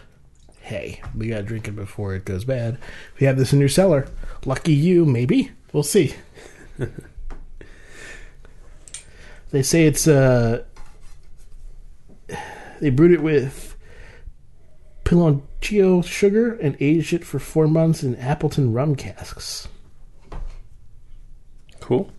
[0.61, 2.79] hey, we gotta drink it before it goes bad.
[3.15, 4.09] If you have this in your cellar,
[4.45, 5.05] lucky you.
[5.05, 6.15] Maybe we'll see.
[9.51, 10.65] they say it's uh,
[12.81, 13.77] they brewed it with
[15.05, 19.69] Piloncillo sugar and aged it for four months in Appleton rum casks.
[21.81, 22.11] Cool.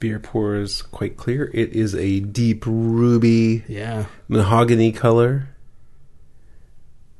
[0.00, 1.50] Beer pours quite clear.
[1.54, 4.06] It is a deep ruby Yeah.
[4.28, 5.48] mahogany color.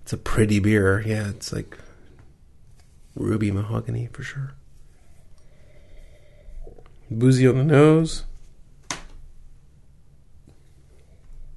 [0.07, 1.03] It's a pretty beer.
[1.05, 1.77] Yeah, it's like
[3.17, 4.55] ruby mahogany for sure.
[7.11, 8.23] Boozy on the nose.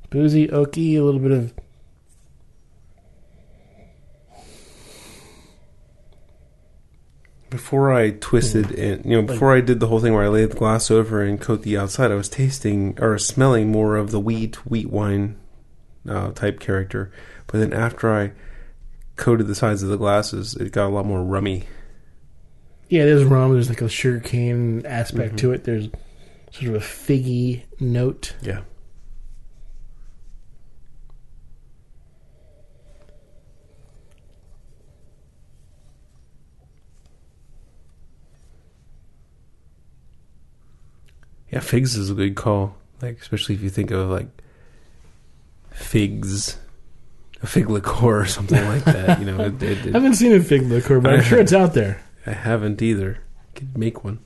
[0.09, 1.53] boozy, oaky, a little bit of
[7.51, 10.49] Before I twisted and you know, before I did the whole thing where I laid
[10.49, 14.19] the glass over and coat the outside, I was tasting or smelling more of the
[14.19, 15.37] wheat wheat wine
[16.09, 17.11] uh, type character.
[17.51, 18.31] But then after I
[19.15, 21.65] coated the sides of the glasses, it got a lot more rummy.
[22.89, 23.05] yeah.
[23.05, 23.53] There's rum.
[23.53, 25.55] There's like a sugarcane aspect to mm-hmm.
[25.55, 25.63] it.
[25.63, 25.89] There's
[26.51, 28.35] sort of a figgy note.
[28.41, 28.61] Yeah.
[41.51, 42.75] Yeah, figs is a good call.
[43.01, 44.27] Like especially if you think of like
[45.71, 46.59] figs,
[47.41, 49.19] a fig liqueur or something like that.
[49.19, 51.73] You know, it, it, I haven't seen a fig liqueur, but I'm sure it's out
[51.73, 52.01] there.
[52.25, 53.19] I haven't either.
[53.55, 54.19] Could make one.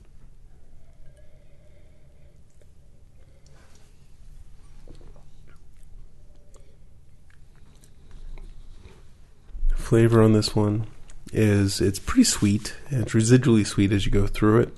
[9.74, 10.86] Flavor on this one
[11.32, 12.74] is it's pretty sweet.
[12.90, 14.68] and It's residually sweet as you go through it.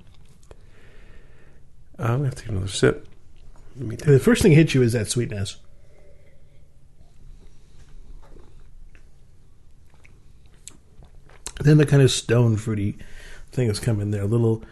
[1.99, 3.07] Um, I'm gonna have to take another sip.
[3.77, 5.57] Let me take The first thing that hits you is that sweetness.
[11.67, 12.97] Then the kind of stone fruity
[13.51, 14.23] thing has come in there.
[14.23, 14.63] A little,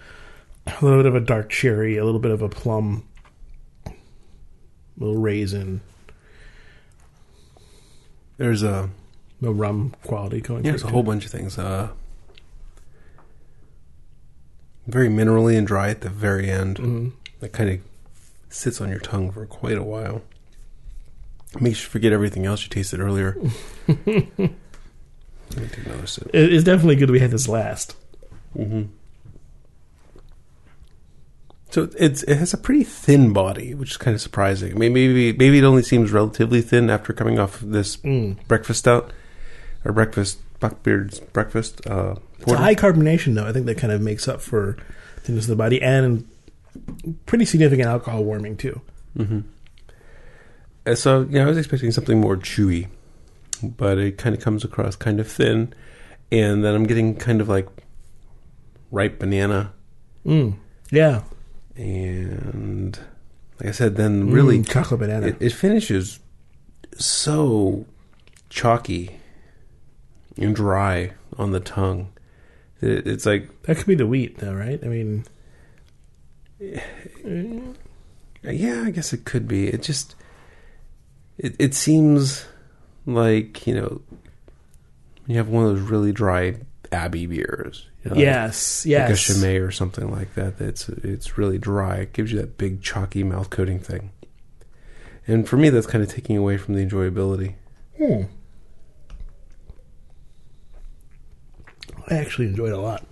[0.64, 3.02] a little bit of a dark cherry, a little bit of a plum,
[3.84, 3.90] a
[4.96, 5.80] little raisin,
[8.36, 8.90] There's a
[9.40, 10.64] no rum quality going.
[10.64, 11.58] yeah, through there's a whole bunch of things.
[11.58, 11.88] Uh,
[14.86, 16.76] very minerally and dry at the very end.
[16.78, 17.12] Mhm.
[17.40, 17.80] That kind of
[18.50, 20.22] sits on your tongue for quite a while.
[21.60, 23.36] Makes you forget everything else you tasted earlier.
[25.50, 26.04] Let me take another.
[26.32, 27.94] It- It's definitely good we had this last.
[28.56, 28.82] hmm
[31.70, 34.72] So it's it has a pretty thin body, which is kind of surprising.
[34.72, 38.36] I mean, maybe maybe it only seems relatively thin after coming off of this Mm.
[38.46, 39.12] breakfast stout
[39.84, 41.84] or breakfast Blackbeard's breakfast.
[41.86, 43.44] Uh, It's a high carbonation, though.
[43.46, 44.76] I think that kind of makes up for
[45.24, 46.24] thinness of the body and
[47.26, 48.80] pretty significant alcohol warming too.
[49.18, 49.40] Mm-hmm.
[50.86, 52.86] And so, yeah, I was expecting something more chewy,
[53.70, 55.72] but it kind of comes across kind of thin,
[56.32, 57.68] and then I'm getting kind of like
[58.90, 59.72] ripe banana,
[60.26, 60.54] Mm.
[60.90, 61.22] Yeah,
[61.76, 62.98] and
[63.60, 65.26] like I said, then really Mm, chocolate banana.
[65.28, 66.18] it, it finishes
[66.96, 67.84] so
[68.48, 69.18] chalky
[70.36, 72.08] and dry on the tongue.
[72.80, 74.78] It, it's like, that could be the wheat, though, right?
[74.82, 75.24] I mean,
[78.42, 79.68] yeah, I guess it could be.
[79.68, 80.14] It just,
[81.38, 82.46] it, it seems
[83.06, 84.00] like you know,
[85.26, 86.56] you have one of those really dry
[86.92, 87.86] Abbey beers.
[88.04, 90.58] You know, like- yes, like a Chimay or something like that.
[90.58, 91.96] That's it's really dry.
[91.96, 94.10] It gives you that big chalky mouth coating thing.
[95.26, 97.54] And for me, that's kind of taking away from the enjoyability.
[97.96, 98.24] Hmm.
[102.08, 103.04] I actually enjoyed it a lot.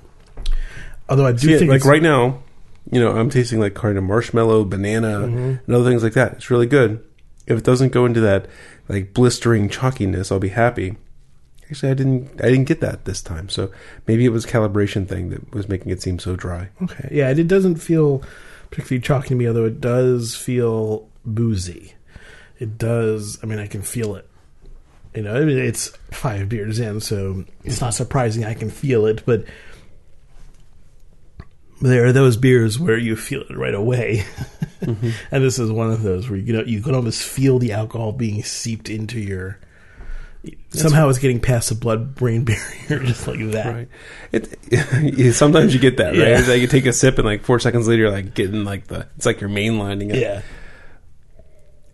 [1.08, 2.42] Although I do See, think like right now,
[2.90, 5.60] you know, I'm tasting like kind of marshmallow, banana, Mhm.
[5.66, 6.32] and other things like that.
[6.34, 7.02] It's really good.
[7.46, 8.46] If it doesn't go into that
[8.92, 10.96] like blistering chalkiness, I'll be happy.
[11.70, 12.40] Actually, I didn't.
[12.42, 13.48] I didn't get that this time.
[13.48, 13.72] So
[14.06, 16.68] maybe it was calibration thing that was making it seem so dry.
[16.82, 18.22] Okay, yeah, it doesn't feel
[18.70, 21.94] particularly chalky to me, although it does feel boozy.
[22.58, 23.38] It does.
[23.42, 24.28] I mean, I can feel it.
[25.14, 29.06] You know, I mean, it's five beers in, so it's not surprising I can feel
[29.06, 29.24] it.
[29.24, 29.44] But
[31.82, 34.24] there are those beers where you feel it right away,
[34.80, 38.12] and this is one of those where you know you can almost feel the alcohol
[38.12, 39.58] being seeped into your.
[40.70, 42.44] Somehow it's getting past the blood-brain
[42.88, 43.66] barrier, just like that.
[43.74, 43.88] Right.
[44.32, 46.16] It, sometimes you get that, right?
[46.16, 46.44] Yeah.
[46.48, 49.06] Like you take a sip and like four seconds later, you're like getting like the.
[49.16, 50.20] It's like you're mainlining it.
[50.20, 50.42] Yeah.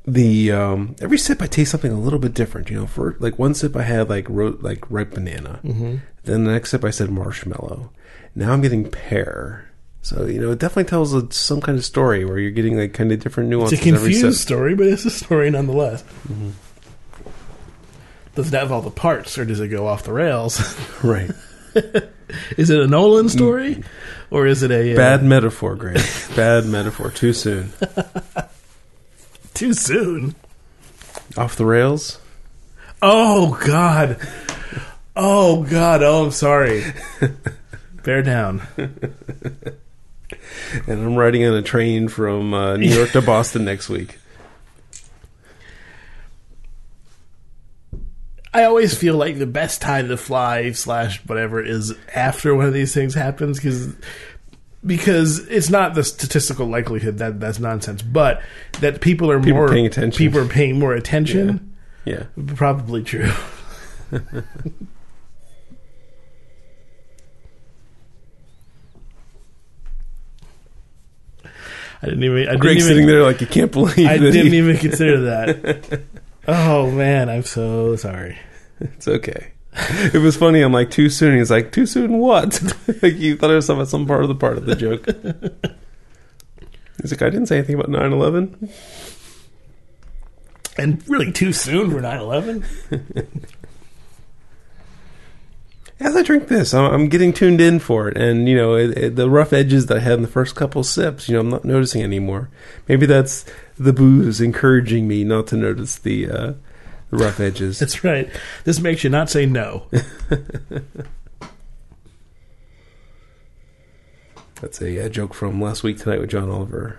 [0.07, 2.70] the um every sip I taste something a little bit different.
[2.70, 5.61] You know, for like one sip I had like ro- like ripe banana.
[5.62, 5.97] Mm-hmm.
[6.24, 7.91] Then the next sip I said marshmallow.
[8.34, 9.68] Now I'm getting pear.
[10.09, 12.94] So you know, it definitely tells a, some kind of story where you're getting like
[12.94, 13.78] kind of different nuances.
[13.78, 16.02] It's a confused story, but it's a story nonetheless.
[16.26, 16.48] Mm-hmm.
[18.34, 20.59] Does it have all the parts, or does it go off the rails?
[21.04, 21.30] Right.
[22.56, 23.84] is it a Nolan story,
[24.30, 26.00] or is it a uh, Bad metaphor, Grant.
[26.34, 27.11] Bad metaphor.
[27.11, 27.74] Too soon.
[29.52, 30.34] too soon?
[31.36, 32.18] Off the rails.
[33.02, 34.26] Oh God!
[35.14, 36.02] Oh God!
[36.02, 36.94] Oh, I'm sorry.
[38.04, 38.62] Bear down.
[40.87, 44.18] And I'm riding on a train from uh, New York to Boston next week.
[48.53, 52.72] I always feel like the best time to fly slash whatever is after one of
[52.72, 53.95] these things happens because
[54.85, 58.43] because it's not the statistical likelihood that that's nonsense, but
[58.81, 60.16] that people are People more paying attention.
[60.18, 61.76] People are paying more attention.
[62.05, 62.24] Yeah.
[62.55, 63.31] Probably true.
[72.03, 72.36] I didn't even.
[72.36, 75.20] I didn't Greg's even, sitting there like you can't believe I didn't he- even consider
[75.22, 76.03] that.
[76.51, 78.38] Oh man, I'm so sorry.
[78.80, 79.53] It's okay.
[80.14, 80.62] It was funny.
[80.62, 81.36] I'm like, too soon.
[81.36, 82.62] He's like, too soon what?
[83.03, 85.05] like, you thought it was some, some part of the part of the joke.
[87.03, 88.70] He's like, I didn't say anything about 9 11.
[90.78, 92.64] And really too soon for 9/11.
[96.01, 98.16] As I drink this, I'm, I'm getting tuned in for it.
[98.16, 100.84] And, you know, it, it, the rough edges that I had in the first couple
[100.84, 102.51] sips, you know, I'm not noticing anymore.
[102.86, 103.44] Maybe that's
[103.76, 106.53] the booze encouraging me not to notice the, uh,
[107.11, 107.78] the rough edges.
[107.80, 108.30] That's right.
[108.64, 109.86] This makes you not say no.
[114.61, 116.99] That's a, uh joke from last week tonight with John Oliver.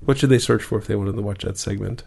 [0.00, 2.04] What should they search for if they wanted to watch that segment?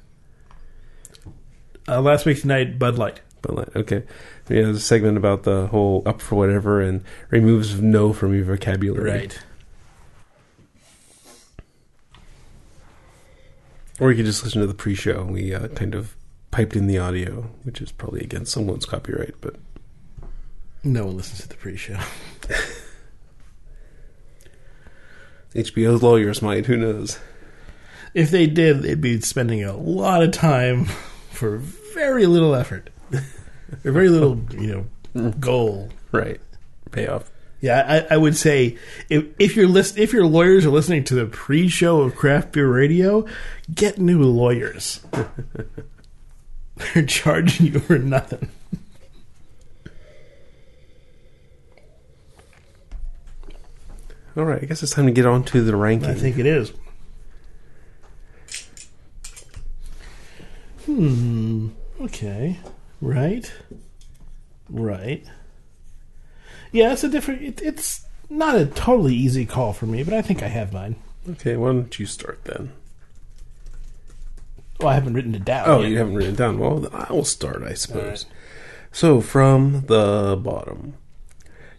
[1.87, 3.21] Uh, last week tonight, Bud Light.
[3.41, 4.03] But like, okay,
[4.49, 8.45] yeah, there's a segment about the whole up for whatever and removes no from your
[8.45, 9.09] vocabulary.
[9.11, 9.39] Right.
[13.99, 15.23] Or you could just listen to the pre-show.
[15.25, 16.15] We uh, kind of
[16.49, 19.55] piped in the audio, which is probably against someone's copyright, but
[20.83, 21.99] No one listens to the pre-show.
[25.53, 26.65] HBO's lawyers might.
[26.65, 27.19] Who knows?
[28.13, 30.85] If they did, they'd be spending a lot of time
[31.29, 33.22] for very little effort, or
[33.91, 35.89] very little, you know, goal.
[36.12, 36.39] Right.
[36.91, 37.32] Payoff.
[37.62, 41.16] Yeah, I, I would say if if you're list, if your lawyers are listening to
[41.16, 43.26] the pre-show of Craft Beer Radio,
[43.74, 44.99] get new lawyers.
[46.93, 48.49] They're charging you for nothing.
[54.36, 54.64] All right.
[54.64, 56.09] I guess it's time to get on to the ranking.
[56.09, 56.74] I think it is.
[60.86, 61.70] Hmm.
[61.99, 62.59] Okay.
[63.01, 63.51] Right.
[64.69, 65.25] Right.
[66.71, 67.41] Yeah, it's a different.
[67.41, 70.95] It, it's not a totally easy call for me, but I think I have mine.
[71.29, 71.57] Okay.
[71.57, 72.71] Why don't you start then?
[74.79, 75.69] Well, I haven't written it down.
[75.69, 75.91] Oh, yet.
[75.91, 76.57] you haven't written it down.
[76.57, 78.25] Well, then I will start, I suppose.
[78.91, 80.95] So from the bottom,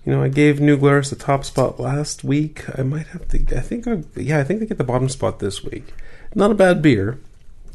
[0.04, 2.64] you know, I gave New Glarus the top spot last week.
[2.78, 3.56] I might have to.
[3.56, 3.86] I think.
[3.88, 5.94] I, yeah, I think they get the bottom spot this week.
[6.34, 7.18] Not a bad beer.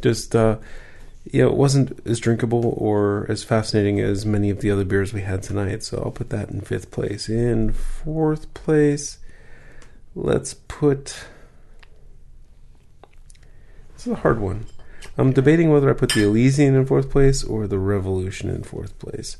[0.02, 0.58] Just, uh,
[1.32, 5.14] you know, it wasn't as drinkable or as fascinating as many of the other beers
[5.14, 5.84] we had tonight.
[5.84, 7.30] So I'll put that in fifth place.
[7.30, 9.20] In fourth place,
[10.16, 11.26] let's put.
[13.94, 14.66] This is a hard one.
[15.18, 18.98] I'm debating whether I put the Elysian in fourth place or the Revolution in fourth
[19.00, 19.38] place.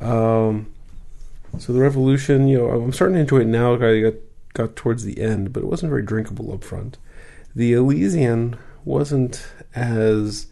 [0.00, 0.72] Um,
[1.58, 3.74] so the Revolution, you know, I'm starting to enjoy it now.
[3.74, 4.14] I got
[4.54, 6.96] got towards the end, but it wasn't very drinkable up front.
[7.54, 10.46] The Elysian wasn't as,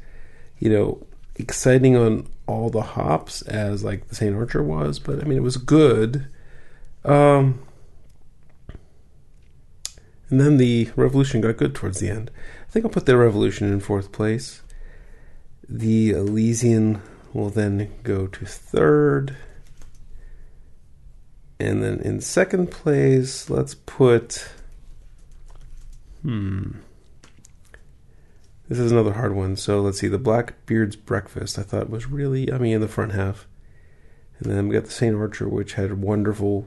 [0.63, 1.05] you know,
[1.35, 5.43] exciting on all the hops as like the Saint Archer was, but I mean it
[5.43, 6.29] was good.
[7.05, 7.59] Um,
[10.31, 12.31] and then the Revolution got good towards the end.
[12.69, 14.63] I think I'll put the Revolution in fourth place.
[15.69, 17.03] The Elysian
[17.33, 19.37] will then go to third.
[21.59, 24.49] And then in second place, let's put.
[26.23, 26.71] Hmm.
[28.73, 29.57] This is another hard one.
[29.57, 30.09] So let's see.
[30.09, 33.47] The Blackbeard's Breakfast, I thought was really yummy in the front half.
[34.39, 35.15] And then we got the St.
[35.15, 36.67] Archer, which had wonderful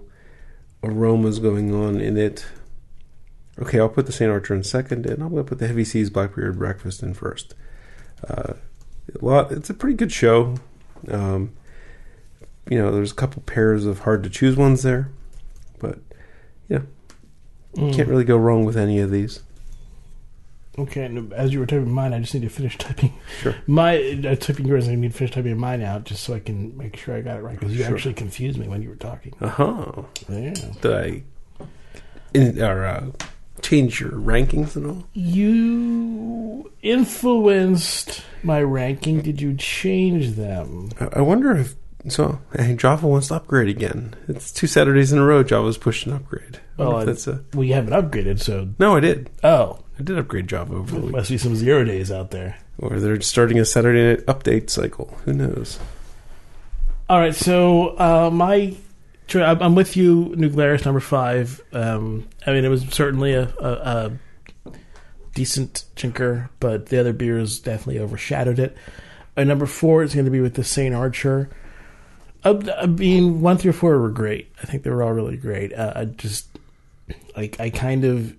[0.84, 2.46] aromas going on in it.
[3.58, 4.30] Okay, I'll put the St.
[4.32, 7.56] Archer in second, and I'm going to put the Heavy Seas Blackbeard Breakfast in first.
[8.30, 8.54] Uh,
[9.20, 9.52] a lot.
[9.52, 10.58] It's a pretty good show.
[11.10, 11.54] Um,
[12.70, 15.10] you know, there's a couple pairs of hard to choose ones there,
[15.80, 15.98] but
[16.70, 16.82] yeah,
[17.74, 17.96] Mm.
[17.96, 19.42] can't really go wrong with any of these.
[20.78, 23.56] Okay, as you were typing mine, I just need to finish typing Sure.
[23.66, 23.98] my
[24.28, 24.88] uh, typing yours.
[24.90, 27.38] I need to finish typing mine out just so I can make sure I got
[27.38, 27.96] it right because you Sure.
[27.96, 29.34] actually confused me when you were talking.
[29.40, 29.92] Uh huh.
[30.30, 31.24] Yeah, Did I
[32.34, 33.12] in, or uh,
[33.62, 35.04] change your rankings and all?
[35.14, 39.22] you influenced my ranking.
[39.22, 40.90] Did you change them?
[41.00, 41.76] I, I wonder if
[42.08, 42.40] so.
[42.56, 44.14] Hey, Java wants to upgrade again.
[44.28, 45.44] It's two Saturdays in a row.
[45.44, 46.60] Java's pushed an upgrade.
[46.78, 48.96] Well, I- that's a Well, you haven't upgraded, so no.
[48.96, 49.30] I did.
[49.44, 51.12] oh, I did upgrade Java over the there week.
[51.16, 52.58] must be some zero days out there.
[52.78, 55.18] Or they're starting a Saturday night update cycle.
[55.26, 55.80] Who knows?
[57.10, 58.76] All right, so uh, my
[59.34, 61.62] I'm with you, Glarus number five.
[61.74, 64.12] Um, I mean, it was certainly a, a,
[64.66, 64.72] a
[65.34, 68.78] decent chinker, but the other beers definitely overshadowed it.
[69.38, 71.50] Uh, number four is going to be with the Saint Archer.
[72.46, 74.52] Uh, I mean, one through four were great.
[74.62, 75.74] I think they were all really great.
[75.74, 76.48] Uh, I just
[77.36, 78.36] like I kind of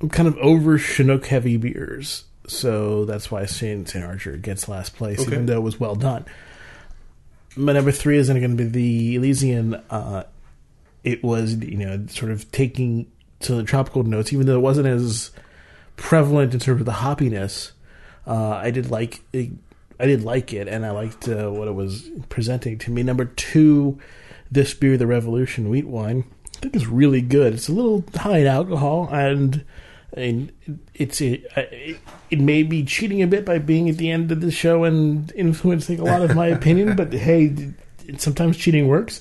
[0.00, 4.96] I'm kind of over Chinook heavy beers, so that's why Saint Saint Archer gets last
[4.96, 5.32] place, Okay.
[5.32, 6.24] even though it was well done.
[7.56, 9.74] My number three isn't going to be the Elysian.
[9.90, 10.24] Uh,
[11.04, 13.06] it was you know sort of taking
[13.40, 15.30] to the tropical notes, even though it wasn't as
[15.96, 17.72] prevalent in terms of the hoppiness.
[18.26, 19.50] Uh, I did like it,
[19.98, 23.02] I did like it, and I liked uh, what it was presenting to me.
[23.02, 23.98] Number two,
[24.50, 26.24] this beer, the Revolution Wheat Wine,
[26.56, 27.54] I think is really good.
[27.54, 29.64] It's a little high in alcohol, and
[30.16, 30.52] and
[30.94, 31.98] it's it, it,
[32.30, 35.32] it may be cheating a bit by being at the end of the show and
[35.32, 36.96] influencing a lot of my opinion.
[36.96, 37.72] But hey,
[38.18, 39.20] sometimes cheating works.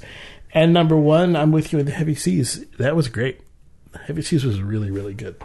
[0.55, 2.65] And number one, I'm with you in the Heavy Seas.
[2.77, 3.41] That was great.
[4.05, 5.35] Heavy Seas was really really good.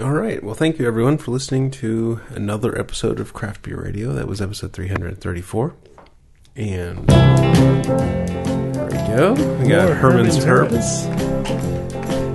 [0.00, 0.42] All right.
[0.42, 4.12] Well, thank you everyone for listening to another episode of Craft Beer Radio.
[4.12, 5.74] That was episode 334.
[6.56, 9.32] And there we go.
[9.60, 11.04] We got More Herman's Herman's Herbs.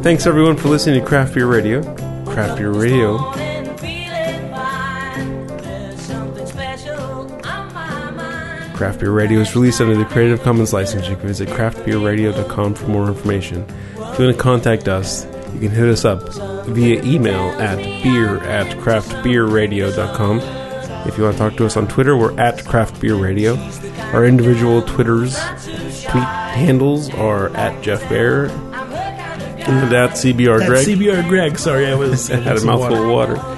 [0.03, 1.81] Thanks everyone for listening to Craft Beer Radio.
[2.23, 3.17] Craft Beer Radio
[8.73, 11.09] Craft Beer Radio is released under the Creative Commons license.
[11.09, 13.65] You can visit craftbeerradio.com for more information.
[13.97, 16.21] If you want to contact us, you can hit us up
[16.65, 20.39] via email at beer at craftbeerradio.com.
[21.07, 23.57] If you want to talk to us on Twitter, we're at craftbeerradio.
[24.13, 25.35] Our individual Twitters,
[26.03, 30.85] tweet handles are at Jeff Bear and at CBR Greg.
[30.87, 31.57] CBR Greg.
[31.57, 33.35] Sorry, I was I had a mouthful water.
[33.35, 33.55] of water.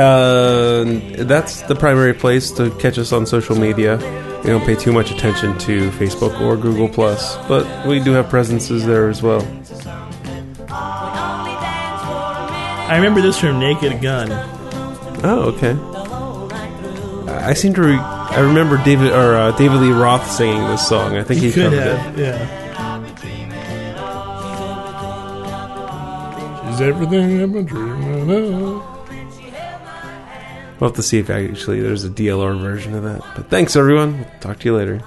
[0.00, 0.84] Uh,
[1.24, 3.96] that's the primary place to catch us on social media.
[4.42, 8.28] We don't pay too much attention to Facebook or Google Plus, but we do have
[8.28, 9.40] presences there as well.
[12.86, 14.30] I remember this from Naked Gun.
[15.24, 15.76] Oh, okay.
[17.32, 17.82] I seem to.
[17.82, 21.16] Re- I remember David or uh, David Lee Roth singing this song.
[21.16, 22.60] I think he, He could covered have, yeah.
[26.70, 28.82] She's everything I've been dreaming of.
[30.80, 33.20] We'll have to see if actually there's a DLR version of that.
[33.36, 34.26] But thanks, everyone.
[34.40, 35.00] Talk to you later.